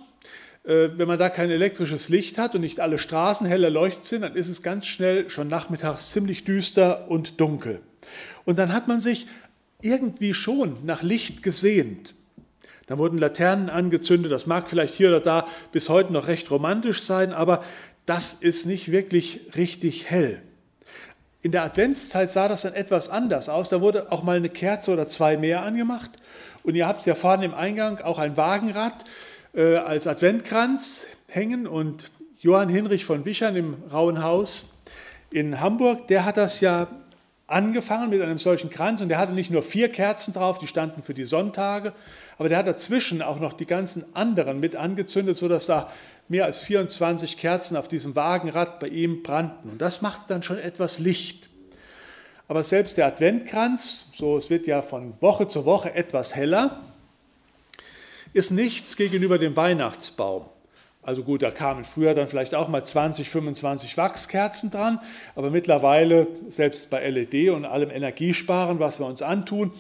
äh, 0.65 0.89
wenn 0.97 1.07
man 1.07 1.19
da 1.19 1.29
kein 1.29 1.51
elektrisches 1.51 2.09
Licht 2.09 2.39
hat 2.39 2.55
und 2.55 2.63
nicht 2.63 2.81
alle 2.81 2.99
Straßen 2.99 3.47
hell 3.47 3.63
erleuchtet 3.63 4.05
sind, 4.07 4.23
dann 4.23 4.35
ist 4.35 4.49
es 4.49 4.63
ganz 4.63 4.87
schnell 4.87 5.31
schon 5.31 5.49
nachmittags 5.49 6.11
ziemlich 6.11 6.45
düster 6.45 7.09
und 7.09 7.41
dunkel. 7.41 7.81
Und 8.45 8.59
dann 8.59 8.73
hat 8.73 8.89
man 8.89 9.01
sich 9.01 9.27
irgendwie 9.81 10.35
schon 10.35 10.79
nach 10.85 11.03
Licht 11.03 11.43
gesehnt. 11.43 12.15
Da 12.87 12.99
wurden 12.99 13.19
Laternen 13.19 13.71
angezündet, 13.71 14.31
das 14.31 14.47
mag 14.47 14.69
vielleicht 14.69 14.95
hier 14.95 15.09
oder 15.09 15.21
da 15.21 15.47
bis 15.73 15.89
heute 15.89 16.13
noch 16.13 16.27
recht 16.27 16.51
romantisch 16.51 17.03
sein, 17.03 17.33
aber 17.33 17.65
das 18.07 18.35
ist 18.35 18.67
nicht 18.67 18.91
wirklich 18.93 19.41
richtig 19.57 20.11
hell. 20.11 20.43
In 21.41 21.53
der 21.53 21.63
Adventszeit 21.63 22.31
sah 22.31 22.49
das 22.49 22.63
dann 22.63 22.75
etwas 22.75 23.11
anders 23.11 23.49
aus. 23.49 23.69
Da 23.69 23.81
wurde 23.81 24.11
auch 24.11 24.23
mal 24.23 24.37
eine 24.37 24.49
Kerze 24.49 24.93
oder 24.93 25.07
zwei 25.07 25.37
mehr 25.37 25.63
angemacht. 25.63 26.11
Und 26.63 26.75
ihr 26.75 26.87
habt 26.87 27.05
ja 27.05 27.15
vorne 27.15 27.45
im 27.45 27.53
Eingang 27.53 28.01
auch 28.01 28.19
ein 28.19 28.39
Wagenrad 28.39 29.05
äh, 29.55 29.77
als 29.77 30.07
Adventkranz 30.07 31.07
hängen. 31.29 31.67
Und 31.67 32.11
Johann 32.41 32.71
Hinrich 32.71 33.05
von 33.05 33.27
Wichern 33.27 33.57
im 33.57 33.75
Rauen 33.93 34.23
Haus 34.23 34.75
in 35.31 35.61
Hamburg, 35.61 36.09
der 36.09 36.25
hat 36.25 36.39
das 36.39 36.61
ja 36.61 36.87
angefangen 37.47 38.11
mit 38.11 38.23
einem 38.23 38.39
solchen 38.39 38.71
Kranz 38.71 39.01
und 39.01 39.09
der 39.09 39.19
hatte 39.19 39.33
nicht 39.33 39.51
nur 39.51 39.63
vier 39.63 39.91
Kerzen 39.91 40.33
drauf, 40.33 40.59
die 40.59 40.67
standen 40.67 41.03
für 41.03 41.15
die 41.15 41.25
Sonntage, 41.25 41.93
aber 42.39 42.49
der 42.49 42.59
hat 42.59 42.67
dazwischen 42.67 43.23
auch 43.23 43.39
noch 43.39 43.53
die 43.53 43.67
ganzen 43.67 44.05
anderen 44.15 44.61
mit 44.61 44.77
angezündet, 44.77 45.37
sodass 45.37 45.67
da 45.67 45.93
mehr 46.29 46.47
als 46.47 46.61
24 46.61 47.37
Kerzen 47.37 47.77
auf 47.77 47.87
diesem 47.87 48.17
Wagenrad 48.17 48.81
bei 48.81 48.89
ihm 48.89 49.23
brannten. 49.23 49.71
Und 49.71 49.79
das 49.79 50.01
machte 50.01 50.25
dann 50.29 50.43
schon 50.43 50.59
etwas 50.59 50.99
Licht. 50.99 51.51
Aber 52.49 52.65
selbst 52.65 52.97
der 52.97 53.07
Adventkranz, 53.07 54.09
so 54.17 54.37
es 54.37 54.51
wird 54.51 54.67
ja 54.67 54.83
von 54.83 55.15
Woche 55.21 55.47
zu 55.47 55.65
Woche 55.65 55.95
etwas 55.95 56.35
heller, 56.35 56.83
ist 58.33 58.51
nichts 58.51 58.97
gegenüber 58.97 59.39
dem 59.39 59.55
Weihnachtsbaum. 59.57 60.47
Also 61.05 61.23
gut, 61.23 61.43
da 61.43 61.51
kamen 61.51 61.85
früher 61.85 62.15
dann 62.15 62.29
vielleicht 62.29 62.55
auch 62.55 62.69
mal 62.69 62.83
20, 62.83 63.29
25 63.29 63.97
Wachskerzen 63.99 64.71
dran, 64.71 65.01
aber 65.37 65.51
mittlerweile, 65.51 66.27
selbst 66.49 66.89
bei 66.89 67.09
LED 67.09 67.51
und 67.51 67.67
allem 67.67 67.91
Energiesparen, 67.91 68.81
was 68.81 69.01
wir 69.01 69.07
uns 69.07 69.21
antun, 69.21 69.73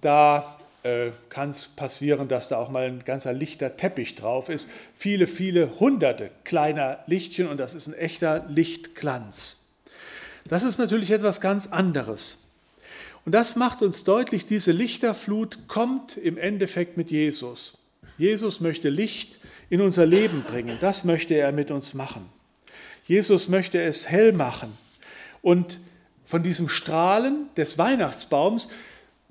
da 0.00 0.56
äh, 0.82 1.10
kann 1.28 1.50
es 1.50 1.68
passieren, 1.68 2.26
dass 2.26 2.48
da 2.48 2.56
auch 2.56 2.70
mal 2.70 2.86
ein 2.86 3.04
ganzer 3.04 3.34
lichter 3.34 3.76
Teppich 3.76 4.14
drauf 4.14 4.48
ist. 4.48 4.70
Viele, 4.94 5.26
viele 5.26 5.78
hunderte 5.78 6.30
kleiner 6.44 7.00
Lichtchen 7.06 7.48
und 7.48 7.60
das 7.60 7.74
ist 7.74 7.86
ein 7.86 7.94
echter 7.94 8.46
Lichtglanz. 8.48 9.58
Das 10.48 10.62
ist 10.62 10.78
natürlich 10.78 11.10
etwas 11.10 11.40
ganz 11.42 11.66
anderes. 11.66 12.38
Und 13.24 13.32
das 13.32 13.56
macht 13.56 13.82
uns 13.82 14.04
deutlich, 14.04 14.46
diese 14.46 14.72
Lichterflut 14.72 15.68
kommt 15.68 16.16
im 16.16 16.38
Endeffekt 16.38 16.96
mit 16.96 17.10
Jesus. 17.10 17.78
Jesus 18.18 18.60
möchte 18.60 18.88
Licht 18.88 19.38
in 19.72 19.80
unser 19.80 20.04
Leben 20.04 20.42
bringen. 20.42 20.76
Das 20.82 21.02
möchte 21.02 21.32
er 21.32 21.50
mit 21.50 21.70
uns 21.70 21.94
machen. 21.94 22.28
Jesus 23.06 23.48
möchte 23.48 23.80
es 23.80 24.06
hell 24.06 24.34
machen. 24.34 24.76
Und 25.40 25.80
von 26.26 26.42
diesem 26.42 26.68
Strahlen 26.68 27.46
des 27.56 27.78
Weihnachtsbaums 27.78 28.68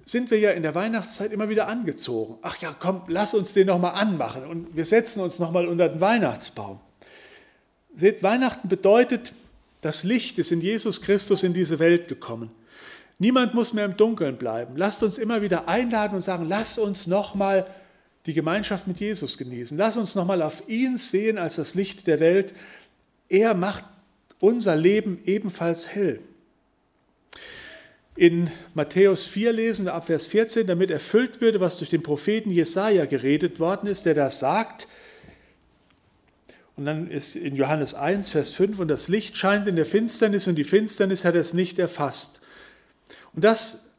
sind 0.03 0.31
wir 0.31 0.39
ja 0.39 0.49
in 0.49 0.63
der 0.63 0.73
Weihnachtszeit 0.73 1.31
immer 1.31 1.47
wieder 1.49 1.67
angezogen. 1.67 2.39
Ach 2.41 2.59
ja, 2.59 2.75
komm, 2.77 3.03
lass 3.07 3.35
uns 3.35 3.53
den 3.53 3.67
nochmal 3.67 3.91
anmachen 3.91 4.47
und 4.47 4.75
wir 4.75 4.85
setzen 4.85 5.21
uns 5.21 5.37
nochmal 5.37 5.67
unter 5.67 5.89
den 5.89 6.01
Weihnachtsbaum. 6.01 6.79
Seht, 7.93 8.23
Weihnachten 8.23 8.67
bedeutet, 8.67 9.33
das 9.81 10.03
Licht 10.03 10.39
ist 10.39 10.51
in 10.51 10.61
Jesus 10.61 11.03
Christus 11.03 11.43
in 11.43 11.53
diese 11.53 11.77
Welt 11.77 12.07
gekommen. 12.07 12.49
Niemand 13.19 13.53
muss 13.53 13.73
mehr 13.73 13.85
im 13.85 13.95
Dunkeln 13.95 14.37
bleiben. 14.37 14.73
Lasst 14.75 15.03
uns 15.03 15.19
immer 15.19 15.43
wieder 15.43 15.67
einladen 15.67 16.15
und 16.15 16.21
sagen, 16.21 16.47
lasst 16.49 16.79
uns 16.79 17.05
nochmal 17.05 17.67
die 18.25 18.33
Gemeinschaft 18.33 18.87
mit 18.87 18.99
Jesus 18.99 19.37
genießen. 19.37 19.77
Lass 19.77 19.97
uns 19.97 20.15
nochmal 20.15 20.41
auf 20.41 20.67
ihn 20.67 20.97
sehen 20.97 21.37
als 21.37 21.55
das 21.55 21.75
Licht 21.75 22.07
der 22.07 22.19
Welt. 22.19 22.53
Er 23.29 23.53
macht 23.53 23.85
unser 24.39 24.75
Leben 24.75 25.19
ebenfalls 25.25 25.87
hell. 25.87 26.19
In 28.15 28.51
Matthäus 28.73 29.25
4 29.25 29.53
lesen 29.53 29.85
wir 29.85 29.93
ab 29.93 30.07
Vers 30.07 30.27
14, 30.27 30.67
damit 30.67 30.91
erfüllt 30.91 31.41
würde, 31.41 31.59
was 31.59 31.77
durch 31.77 31.89
den 31.89 32.03
Propheten 32.03 32.51
Jesaja 32.51 33.05
geredet 33.05 33.59
worden 33.59 33.87
ist, 33.87 34.05
der 34.05 34.13
das 34.13 34.39
sagt. 34.39 34.87
Und 36.75 36.85
dann 36.85 37.09
ist 37.09 37.35
in 37.35 37.55
Johannes 37.55 37.93
1, 37.93 38.31
Vers 38.31 38.53
5, 38.53 38.79
und 38.79 38.89
das 38.89 39.07
Licht 39.07 39.37
scheint 39.37 39.67
in 39.67 39.75
der 39.75 39.85
Finsternis 39.85 40.47
und 40.47 40.55
die 40.55 40.63
Finsternis 40.63 41.25
hat 41.25 41.35
es 41.35 41.53
nicht 41.53 41.79
erfasst. 41.79 42.41
Und 43.33 43.43
das 43.43 43.90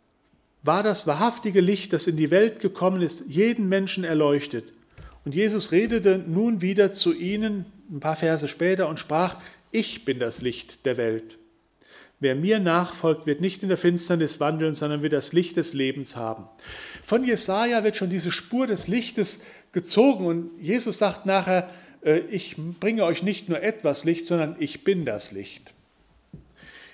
war 0.63 0.83
das 0.83 1.07
wahrhaftige 1.07 1.61
Licht, 1.61 1.93
das 1.93 2.07
in 2.07 2.17
die 2.17 2.31
Welt 2.31 2.61
gekommen 2.61 3.03
ist, 3.03 3.25
jeden 3.29 3.69
Menschen 3.69 4.05
erleuchtet. 4.05 4.73
Und 5.25 5.35
Jesus 5.35 5.73
redete 5.73 6.19
nun 6.19 6.61
wieder 6.63 6.93
zu 6.93 7.13
ihnen 7.13 7.67
ein 7.91 8.01
paar 8.01 8.17
Verse 8.17 8.49
später 8.49 8.89
und 8.89 8.99
sprach, 8.99 9.37
ich 9.71 10.05
bin 10.05 10.19
das 10.19 10.43
Licht 10.43 10.85
der 10.87 10.97
Welt. 10.97 11.39
Wer 12.21 12.37
mir 12.37 12.61
nachfolgt, 12.61 13.27
wird 13.27 13.41
nicht 13.41 13.65
in 13.65 13.69
der 13.69 13.79
Finsternis 13.79 14.39
wandeln, 14.39 14.75
sondern 14.75 15.03
wird 15.03 15.13
das 15.13 15.33
Licht 15.33 15.57
des 15.57 15.75
Lebens 15.75 16.15
haben. 16.15 16.45
Von 17.03 17.25
Jesaja 17.25 17.83
wird 17.83 17.97
schon 17.97 18.11
diese 18.11 18.31
Spur 18.31 18.69
des 18.69 18.87
Lichtes 18.87 19.45
gezogen 19.73 20.27
und 20.27 20.51
Jesus 20.61 20.99
sagt 20.99 21.27
nachher, 21.27 21.69
äh, 22.05 22.21
ich 22.31 22.57
bringe 22.79 23.05
euch 23.05 23.25
nicht 23.25 23.49
nur 23.49 23.61
etwas 23.61 24.05
Licht, 24.05 24.29
sondern 24.29 24.55
ich 24.61 24.85
bin 24.85 25.05
das 25.05 25.33
Licht. 25.33 25.75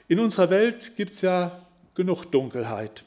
In 0.07 0.19
unserer 0.19 0.49
Welt 0.49 0.93
gibt 0.97 1.13
es 1.13 1.21
ja 1.21 1.67
genug 1.95 2.25
Dunkelheit. 2.27 3.05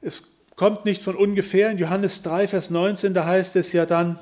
Es 0.00 0.36
kommt 0.56 0.84
nicht 0.84 1.02
von 1.02 1.16
ungefähr. 1.16 1.70
In 1.70 1.78
Johannes 1.78 2.22
3, 2.22 2.48
Vers 2.48 2.70
19, 2.70 3.14
da 3.14 3.26
heißt 3.26 3.56
es 3.56 3.72
ja 3.72 3.86
dann, 3.86 4.18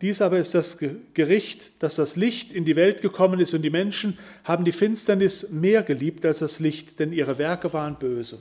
dies 0.00 0.22
aber 0.22 0.38
ist 0.38 0.54
das 0.54 0.78
Gericht, 1.14 1.82
dass 1.82 1.96
das 1.96 2.14
Licht 2.14 2.52
in 2.52 2.64
die 2.64 2.76
Welt 2.76 3.02
gekommen 3.02 3.40
ist 3.40 3.52
und 3.52 3.62
die 3.62 3.70
Menschen 3.70 4.16
haben 4.44 4.64
die 4.64 4.72
Finsternis 4.72 5.50
mehr 5.50 5.82
geliebt 5.82 6.24
als 6.24 6.38
das 6.38 6.60
Licht, 6.60 7.00
denn 7.00 7.12
ihre 7.12 7.38
Werke 7.38 7.72
waren 7.72 7.98
böse. 7.98 8.40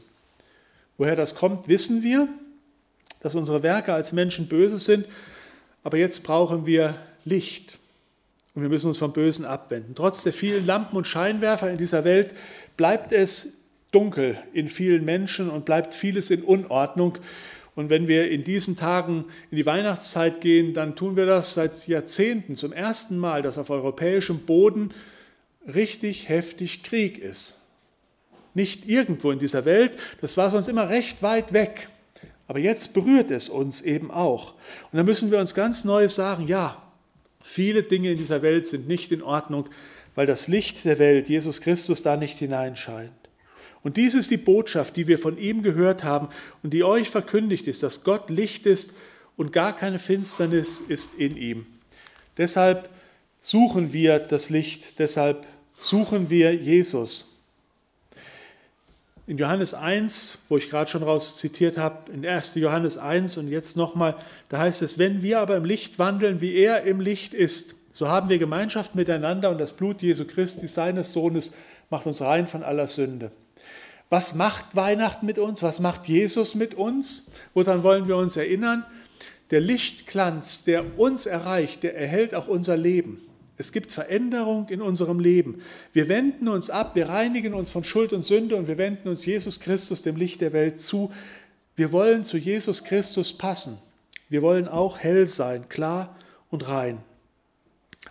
Woher 0.97 1.15
das 1.15 1.33
kommt, 1.33 1.67
wissen 1.67 2.03
wir, 2.03 2.27
dass 3.21 3.33
unsere 3.33 3.63
Werke 3.63 3.93
als 3.93 4.13
Menschen 4.13 4.47
böse 4.47 4.77
sind, 4.77 5.07
aber 5.83 5.97
jetzt 5.97 6.23
brauchen 6.23 6.67
wir 6.67 6.95
Licht 7.25 7.79
und 8.53 8.61
wir 8.61 8.69
müssen 8.69 8.87
uns 8.87 8.99
vom 8.99 9.13
Bösen 9.13 9.45
abwenden. 9.45 9.95
Trotz 9.95 10.23
der 10.23 10.33
vielen 10.33 10.65
Lampen 10.65 10.95
und 10.95 11.07
Scheinwerfer 11.07 11.71
in 11.71 11.77
dieser 11.77 12.03
Welt 12.03 12.35
bleibt 12.75 13.11
es 13.11 13.66
dunkel 13.91 14.37
in 14.53 14.67
vielen 14.67 15.05
Menschen 15.05 15.49
und 15.49 15.65
bleibt 15.65 15.93
vieles 15.93 16.29
in 16.29 16.43
Unordnung. 16.43 17.17
Und 17.75 17.89
wenn 17.89 18.07
wir 18.07 18.29
in 18.29 18.43
diesen 18.43 18.75
Tagen 18.75 19.25
in 19.51 19.57
die 19.57 19.65
Weihnachtszeit 19.65 20.41
gehen, 20.41 20.73
dann 20.73 20.95
tun 20.95 21.15
wir 21.15 21.25
das 21.25 21.53
seit 21.53 21.87
Jahrzehnten 21.87 22.55
zum 22.55 22.73
ersten 22.73 23.17
Mal, 23.17 23.41
dass 23.41 23.57
auf 23.57 23.69
europäischem 23.69 24.45
Boden 24.45 24.91
richtig 25.73 26.29
heftig 26.29 26.83
Krieg 26.83 27.19
ist. 27.19 27.59
Nicht 28.53 28.87
irgendwo 28.87 29.31
in 29.31 29.39
dieser 29.39 29.65
Welt, 29.65 29.97
das 30.21 30.37
war 30.37 30.49
sonst 30.49 30.67
immer 30.67 30.89
recht 30.89 31.21
weit 31.21 31.53
weg. 31.53 31.89
Aber 32.47 32.59
jetzt 32.59 32.93
berührt 32.93 33.29
es 33.29 33.49
uns 33.49 33.81
eben 33.81 34.09
auch. 34.09 34.53
Und 34.91 34.97
da 34.97 35.03
müssen 35.03 35.31
wir 35.31 35.39
uns 35.39 35.53
ganz 35.53 35.83
neu 35.83 36.07
sagen, 36.07 36.47
ja, 36.47 36.81
viele 37.43 37.83
Dinge 37.83 38.11
in 38.11 38.17
dieser 38.17 38.41
Welt 38.41 38.65
sind 38.65 38.87
nicht 38.87 39.11
in 39.11 39.21
Ordnung, 39.21 39.69
weil 40.15 40.25
das 40.25 40.47
Licht 40.47 40.83
der 40.85 40.97
Welt, 40.97 41.29
Jesus 41.29 41.61
Christus, 41.61 42.01
da 42.01 42.17
nicht 42.17 42.39
hineinscheint. 42.39 43.11
Und 43.87 43.95
dies 43.95 44.15
ist 44.15 44.31
die 44.31 44.35
Botschaft, 44.35 44.97
die 44.97 45.07
wir 45.07 45.17
von 45.17 45.37
ihm 45.37 45.63
gehört 45.63 46.03
haben 46.03 46.27
und 46.61 46.73
die 46.73 46.83
euch 46.83 47.09
verkündigt 47.09 47.69
ist, 47.69 47.83
dass 47.83 48.03
Gott 48.03 48.29
Licht 48.29 48.65
ist 48.65 48.93
und 49.37 49.53
gar 49.53 49.73
keine 49.73 49.97
Finsternis 49.97 50.81
ist 50.81 51.13
in 51.15 51.37
ihm. 51.37 51.65
Deshalb 52.35 52.89
suchen 53.39 53.93
wir 53.93 54.19
das 54.19 54.49
Licht, 54.49 54.99
deshalb 54.99 55.47
suchen 55.77 56.29
wir 56.29 56.53
Jesus. 56.53 57.39
In 59.25 59.37
Johannes 59.37 59.73
1, 59.73 60.39
wo 60.49 60.57
ich 60.57 60.69
gerade 60.69 60.91
schon 60.91 61.03
raus 61.03 61.37
zitiert 61.37 61.77
habe, 61.77 62.11
in 62.11 62.25
1. 62.25 62.55
Johannes 62.55 62.97
1 62.97 63.37
und 63.37 63.47
jetzt 63.47 63.77
nochmal, 63.77 64.17
da 64.49 64.57
heißt 64.57 64.81
es, 64.81 64.97
wenn 64.97 65.23
wir 65.23 65.39
aber 65.39 65.55
im 65.55 65.63
Licht 65.63 65.97
wandeln, 65.97 66.41
wie 66.41 66.55
er 66.55 66.81
im 66.81 66.99
Licht 66.99 67.33
ist, 67.33 67.75
so 67.93 68.09
haben 68.09 68.27
wir 68.27 68.37
Gemeinschaft 68.37 68.95
miteinander 68.95 69.49
und 69.49 69.61
das 69.61 69.71
Blut 69.71 70.01
Jesu 70.01 70.25
Christi, 70.25 70.67
seines 70.67 71.13
Sohnes, 71.13 71.53
macht 71.89 72.05
uns 72.05 72.21
rein 72.21 72.47
von 72.47 72.63
aller 72.63 72.87
Sünde. 72.87 73.31
Was 74.09 74.35
macht 74.35 74.75
Weihnachten 74.75 75.25
mit 75.25 75.37
uns? 75.37 75.61
Was 75.63 75.79
macht 75.79 76.07
Jesus 76.07 76.55
mit 76.55 76.73
uns? 76.73 77.29
Woran 77.53 77.83
wollen 77.83 78.07
wir 78.07 78.15
uns 78.15 78.37
erinnern? 78.37 78.85
Der 79.51 79.59
Lichtglanz, 79.59 80.63
der 80.63 80.97
uns 80.99 81.25
erreicht, 81.25 81.83
der 81.83 81.97
erhält 81.97 82.33
auch 82.33 82.47
unser 82.47 82.77
Leben. 82.77 83.21
Es 83.57 83.71
gibt 83.71 83.91
Veränderung 83.91 84.69
in 84.69 84.81
unserem 84.81 85.19
Leben. 85.19 85.61
Wir 85.91 86.07
wenden 86.09 86.47
uns 86.47 86.69
ab, 86.69 86.95
wir 86.95 87.09
reinigen 87.09 87.53
uns 87.53 87.71
von 87.71 87.83
Schuld 87.83 88.13
und 88.13 88.21
Sünde 88.21 88.55
und 88.55 88.67
wir 88.67 88.77
wenden 88.77 89.09
uns 89.09 89.25
Jesus 89.25 89.59
Christus, 89.59 90.03
dem 90.03 90.15
Licht 90.15 90.41
der 90.41 90.53
Welt, 90.53 90.79
zu. 90.79 91.11
Wir 91.75 91.91
wollen 91.91 92.23
zu 92.23 92.37
Jesus 92.37 92.83
Christus 92.83 93.33
passen. 93.33 93.79
Wir 94.29 94.41
wollen 94.41 94.67
auch 94.67 94.99
hell 94.99 95.25
sein, 95.25 95.69
klar 95.69 96.15
und 96.49 96.67
rein. 96.67 96.99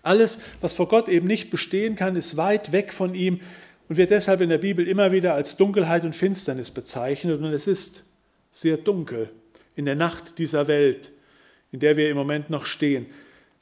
Alles, 0.02 0.40
was 0.60 0.72
vor 0.72 0.88
Gott 0.88 1.08
eben 1.08 1.26
nicht 1.26 1.50
bestehen 1.50 1.96
kann, 1.96 2.16
ist 2.16 2.36
weit 2.36 2.72
weg 2.72 2.92
von 2.92 3.14
ihm 3.14 3.40
und 3.88 3.96
wird 3.96 4.10
deshalb 4.10 4.40
in 4.40 4.48
der 4.48 4.58
Bibel 4.58 4.86
immer 4.86 5.12
wieder 5.12 5.34
als 5.34 5.56
Dunkelheit 5.56 6.04
und 6.04 6.16
Finsternis 6.16 6.70
bezeichnet. 6.70 7.40
Und 7.40 7.52
es 7.52 7.66
ist 7.66 8.04
sehr 8.50 8.76
dunkel 8.76 9.30
in 9.76 9.84
der 9.84 9.94
Nacht 9.94 10.38
dieser 10.38 10.66
Welt, 10.66 11.12
in 11.70 11.80
der 11.80 11.96
wir 11.96 12.10
im 12.10 12.16
Moment 12.16 12.50
noch 12.50 12.64
stehen. 12.64 13.06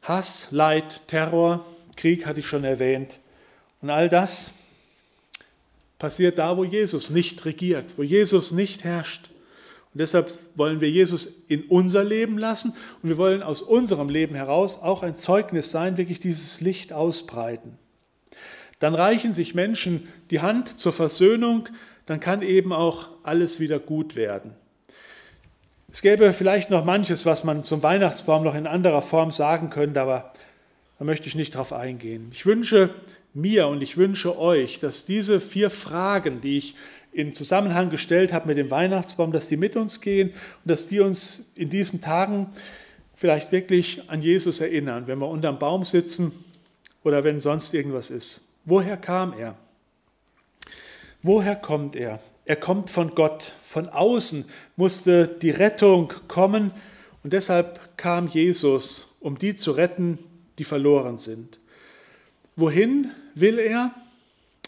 Hass, 0.03 0.49
Leid, 0.51 1.03
Terror, 1.09 1.65
Krieg 1.97 2.27
hatte 2.27 2.41
ich 2.41 2.47
schon 2.47 2.65
erwähnt. 2.65 3.19
Und 3.83 3.91
all 3.91 4.09
das 4.09 4.55
passiert 5.99 6.39
da, 6.39 6.57
wo 6.57 6.65
Jesus 6.65 7.11
nicht 7.11 7.45
regiert, 7.45 7.97
wo 7.97 8.03
Jesus 8.03 8.53
nicht 8.53 8.85
herrscht. 8.85 9.31
Und 9.93 10.01
deshalb 10.01 10.39
wollen 10.55 10.81
wir 10.81 10.91
Jesus 10.91 11.45
in 11.49 11.65
unser 11.65 12.03
Leben 12.03 12.37
lassen 12.37 12.75
und 13.03 13.11
wir 13.11 13.17
wollen 13.17 13.43
aus 13.43 13.63
unserem 13.63 14.09
Leben 14.09 14.35
heraus 14.35 14.83
auch 14.83 15.03
ein 15.03 15.17
Zeugnis 15.17 15.71
sein, 15.71 15.97
wirklich 15.97 16.19
dieses 16.19 16.61
Licht 16.61 16.93
ausbreiten 16.93 17.79
dann 18.85 18.95
reichen 18.95 19.33
sich 19.33 19.55
Menschen 19.55 20.07
die 20.31 20.41
Hand 20.41 20.79
zur 20.79 20.93
Versöhnung, 20.93 21.71
dann 22.05 22.21
kann 22.21 22.43
eben 22.43 22.71
auch 22.71 23.09
alles 23.23 23.59
wieder 23.59 23.79
gut 23.79 24.15
werden. 24.15 24.53
Es 25.91 26.03
gäbe 26.03 26.35
vielleicht 26.35 26.69
noch 26.69 26.85
manches, 26.85 27.25
was 27.25 27.45
man 27.45 27.65
zum 27.65 27.83
Weihnachtsbaum 27.83 28.45
noch 28.45 28.55
in 28.55 28.67
anderer 28.67 29.01
Form 29.01 29.31
sagen 29.31 29.71
könnte, 29.71 30.03
aber 30.03 30.35
da 30.99 31.05
möchte 31.07 31.29
ich 31.29 31.35
nicht 31.35 31.55
drauf 31.55 31.73
eingehen. 31.73 32.29
Ich 32.31 32.45
wünsche 32.45 32.91
mir 33.33 33.69
und 33.69 33.81
ich 33.81 33.97
wünsche 33.97 34.39
euch, 34.39 34.81
dass 34.81 35.07
diese 35.07 35.41
vier 35.41 35.71
Fragen, 35.71 36.43
die 36.43 36.59
ich 36.59 36.75
in 37.11 37.35
Zusammenhang 37.35 37.89
gestellt 37.89 38.35
habe 38.35 38.49
mit 38.49 38.59
dem 38.59 38.71
Weihnachtsbaum, 38.71 39.33
dass 39.33 39.49
die 39.49 39.57
mit 39.57 39.77
uns 39.77 40.03
gehen 40.03 40.29
und 40.29 40.71
dass 40.71 40.89
die 40.89 41.01
uns 41.01 41.51
in 41.55 41.71
diesen 41.71 42.03
Tagen 42.03 42.49
vielleicht 43.17 43.51
wirklich 43.51 44.11
an 44.11 44.21
Jesus 44.21 44.61
erinnern, 44.61 45.07
wenn 45.07 45.21
wir 45.21 45.29
unterm 45.29 45.59
Baum 45.59 45.85
sitzen 45.85 46.33
oder 47.03 47.25
wenn 47.25 47.41
sonst 47.41 47.73
irgendwas 47.73 48.11
ist. 48.11 48.44
Woher 48.65 48.97
kam 48.97 49.33
er? 49.35 49.57
Woher 51.23 51.57
kommt 51.57 51.97
er? 51.97 52.21
Er 52.45 52.57
kommt 52.57 52.91
von 52.91 53.15
Gott. 53.15 53.55
Von 53.63 53.89
außen 53.89 54.45
musste 54.77 55.29
die 55.29 55.51
Rettung 55.51 56.13
kommen 56.29 56.71
und 57.23 57.33
deshalb 57.33 57.97
kam 57.97 58.29
Jesus, 58.29 59.17
um 59.21 59.39
die 59.39 59.57
zu 59.57 59.73
retten, 59.73 60.19
die 60.59 60.65
verloren 60.65 61.17
sind. 61.17 61.59
Wohin 62.57 63.11
will 63.35 63.59
er? 63.59 63.95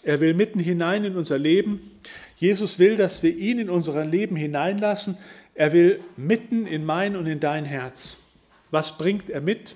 Er 0.02 0.20
will 0.20 0.34
mitten 0.34 0.60
hinein 0.60 1.04
in 1.04 1.16
unser 1.16 1.38
Leben. 1.38 1.90
Jesus 2.38 2.78
will, 2.78 2.96
dass 2.96 3.22
wir 3.22 3.36
ihn 3.36 3.58
in 3.58 3.70
unser 3.70 4.04
Leben 4.04 4.36
hineinlassen. 4.36 5.16
Er 5.54 5.72
will 5.72 6.00
mitten 6.16 6.66
in 6.66 6.84
mein 6.84 7.16
und 7.16 7.26
in 7.26 7.40
dein 7.40 7.64
Herz. 7.64 8.18
Was 8.70 8.98
bringt 8.98 9.30
er 9.30 9.40
mit? 9.40 9.74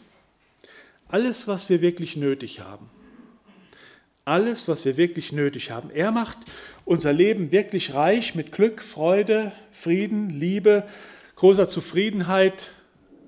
Alles, 1.08 1.48
was 1.48 1.68
wir 1.68 1.80
wirklich 1.80 2.16
nötig 2.16 2.60
haben. 2.60 2.88
Alles, 4.30 4.68
was 4.68 4.84
wir 4.84 4.96
wirklich 4.96 5.32
nötig 5.32 5.72
haben. 5.72 5.90
Er 5.90 6.12
macht 6.12 6.38
unser 6.84 7.12
Leben 7.12 7.50
wirklich 7.50 7.94
reich 7.94 8.36
mit 8.36 8.52
Glück, 8.52 8.80
Freude, 8.80 9.50
Frieden, 9.72 10.30
Liebe, 10.30 10.84
großer 11.34 11.68
Zufriedenheit, 11.68 12.70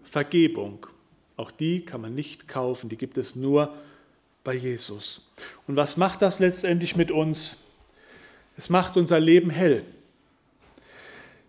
Vergebung. 0.05 0.87
Auch 1.37 1.51
die 1.51 1.85
kann 1.85 2.03
man 2.03 2.15
nicht 2.15 2.47
kaufen, 2.47 2.89
die 2.89 2.97
gibt 2.97 3.19
es 3.19 3.35
nur 3.35 3.75
bei 4.45 4.55
Jesus. 4.55 5.33
Und 5.67 5.75
was 5.75 5.97
macht 5.97 6.23
das 6.23 6.39
letztendlich 6.39 6.95
mit 6.95 7.11
uns? 7.11 7.67
Es 8.57 8.71
macht 8.71 8.97
unser 8.97 9.19
Leben 9.19 9.51
hell. 9.51 9.83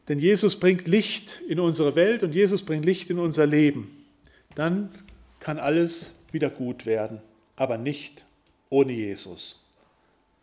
Denn 0.10 0.18
Jesus 0.18 0.60
bringt 0.60 0.88
Licht 0.88 1.42
in 1.48 1.60
unsere 1.60 1.96
Welt 1.96 2.24
und 2.24 2.34
Jesus 2.34 2.64
bringt 2.64 2.86
Licht 2.86 3.12
in 3.12 3.20
unser 3.20 3.46
Leben. 3.46 4.04
Dann 4.56 4.90
kann 5.40 5.60
alles 5.60 6.16
wieder 6.32 6.50
gut 6.50 6.88
werden, 6.88 7.22
aber 7.56 7.78
nicht 7.78 8.26
ohne 8.74 8.92
Jesus. 8.92 9.66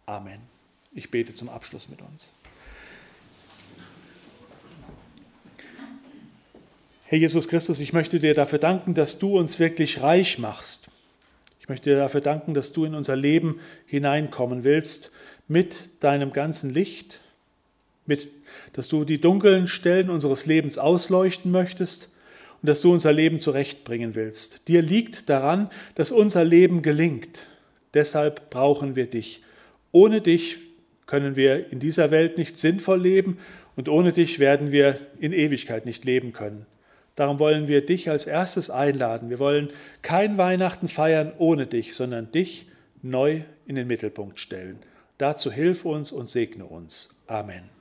Amen. 0.07 0.41
Ich 0.93 1.11
bete 1.11 1.35
zum 1.35 1.49
Abschluss 1.49 1.89
mit 1.89 2.01
uns. 2.01 2.35
Herr 7.05 7.19
Jesus 7.19 7.49
Christus, 7.49 7.81
ich 7.81 7.93
möchte 7.93 8.21
dir 8.21 8.35
dafür 8.35 8.59
danken, 8.59 8.95
dass 8.95 9.19
du 9.19 9.39
uns 9.39 9.59
wirklich 9.59 10.01
reich 10.01 10.39
machst 10.39 10.91
möchte 11.71 11.91
dir 11.91 11.97
dafür 11.97 12.21
danken, 12.21 12.53
dass 12.53 12.73
du 12.73 12.85
in 12.85 12.95
unser 12.95 13.17
Leben 13.17 13.61
hineinkommen 13.87 14.65
willst 14.65 15.13
mit 15.49 15.91
deinem 16.01 16.33
ganzen 16.33 16.75
Licht, 16.75 17.21
mit, 18.05 18.29
dass 18.75 18.89
du 18.89 19.05
die 19.05 19.21
dunklen 19.21 19.69
Stellen 19.69 20.11
unseres 20.11 20.45
Lebens 20.45 20.77
ausleuchten 20.77 21.51
möchtest 21.51 22.11
und 22.61 22.69
dass 22.69 22.83
du 22.83 22.93
unser 22.93 23.13
Leben 23.13 23.39
zurechtbringen 23.39 24.15
willst. 24.15 24.69
Dir 24.69 24.83
liegt 24.83 25.31
daran, 25.31 25.71
dass 25.95 26.11
unser 26.11 26.45
Leben 26.45 26.83
gelingt. 26.83 27.47
Deshalb 27.95 28.51
brauchen 28.51 28.97
wir 28.97 29.07
dich. 29.09 29.43
Ohne 29.93 30.21
dich 30.21 30.59
können 31.07 31.37
wir 31.37 31.73
in 31.73 31.81
dieser 31.81 32.11
Welt 32.11 32.39
nicht 32.39 32.59
sinnvoll 32.59 33.01
leben 33.01 33.39
und 33.77 33.89
ohne 33.89 34.13
dich 34.13 34.39
werden 34.39 34.71
wir 34.71 34.99
in 35.19 35.33
Ewigkeit 35.33 35.87
nicht 35.87 36.05
leben 36.05 36.33
können. 36.33 36.67
Darum 37.17 37.39
wollen 37.39 37.69
wir 37.69 37.85
dich 37.85 38.09
als 38.09 38.27
erstes 38.27 38.71
einladen. 38.71 39.31
Wir 39.31 39.39
wollen 39.39 39.71
kein 40.03 40.39
Weihnachten 40.39 40.89
feiern 40.89 41.33
ohne 41.39 41.67
dich, 41.67 41.95
sondern 41.95 42.31
dich 42.31 42.67
neu 43.03 43.43
in 43.67 43.75
den 43.75 43.89
Mittelpunkt 43.89 44.39
stellen. 44.39 44.79
Dazu 45.19 45.51
hilf 45.51 45.85
uns 45.85 46.13
und 46.13 46.29
segne 46.29 46.65
uns. 46.65 47.21
Amen. 47.27 47.80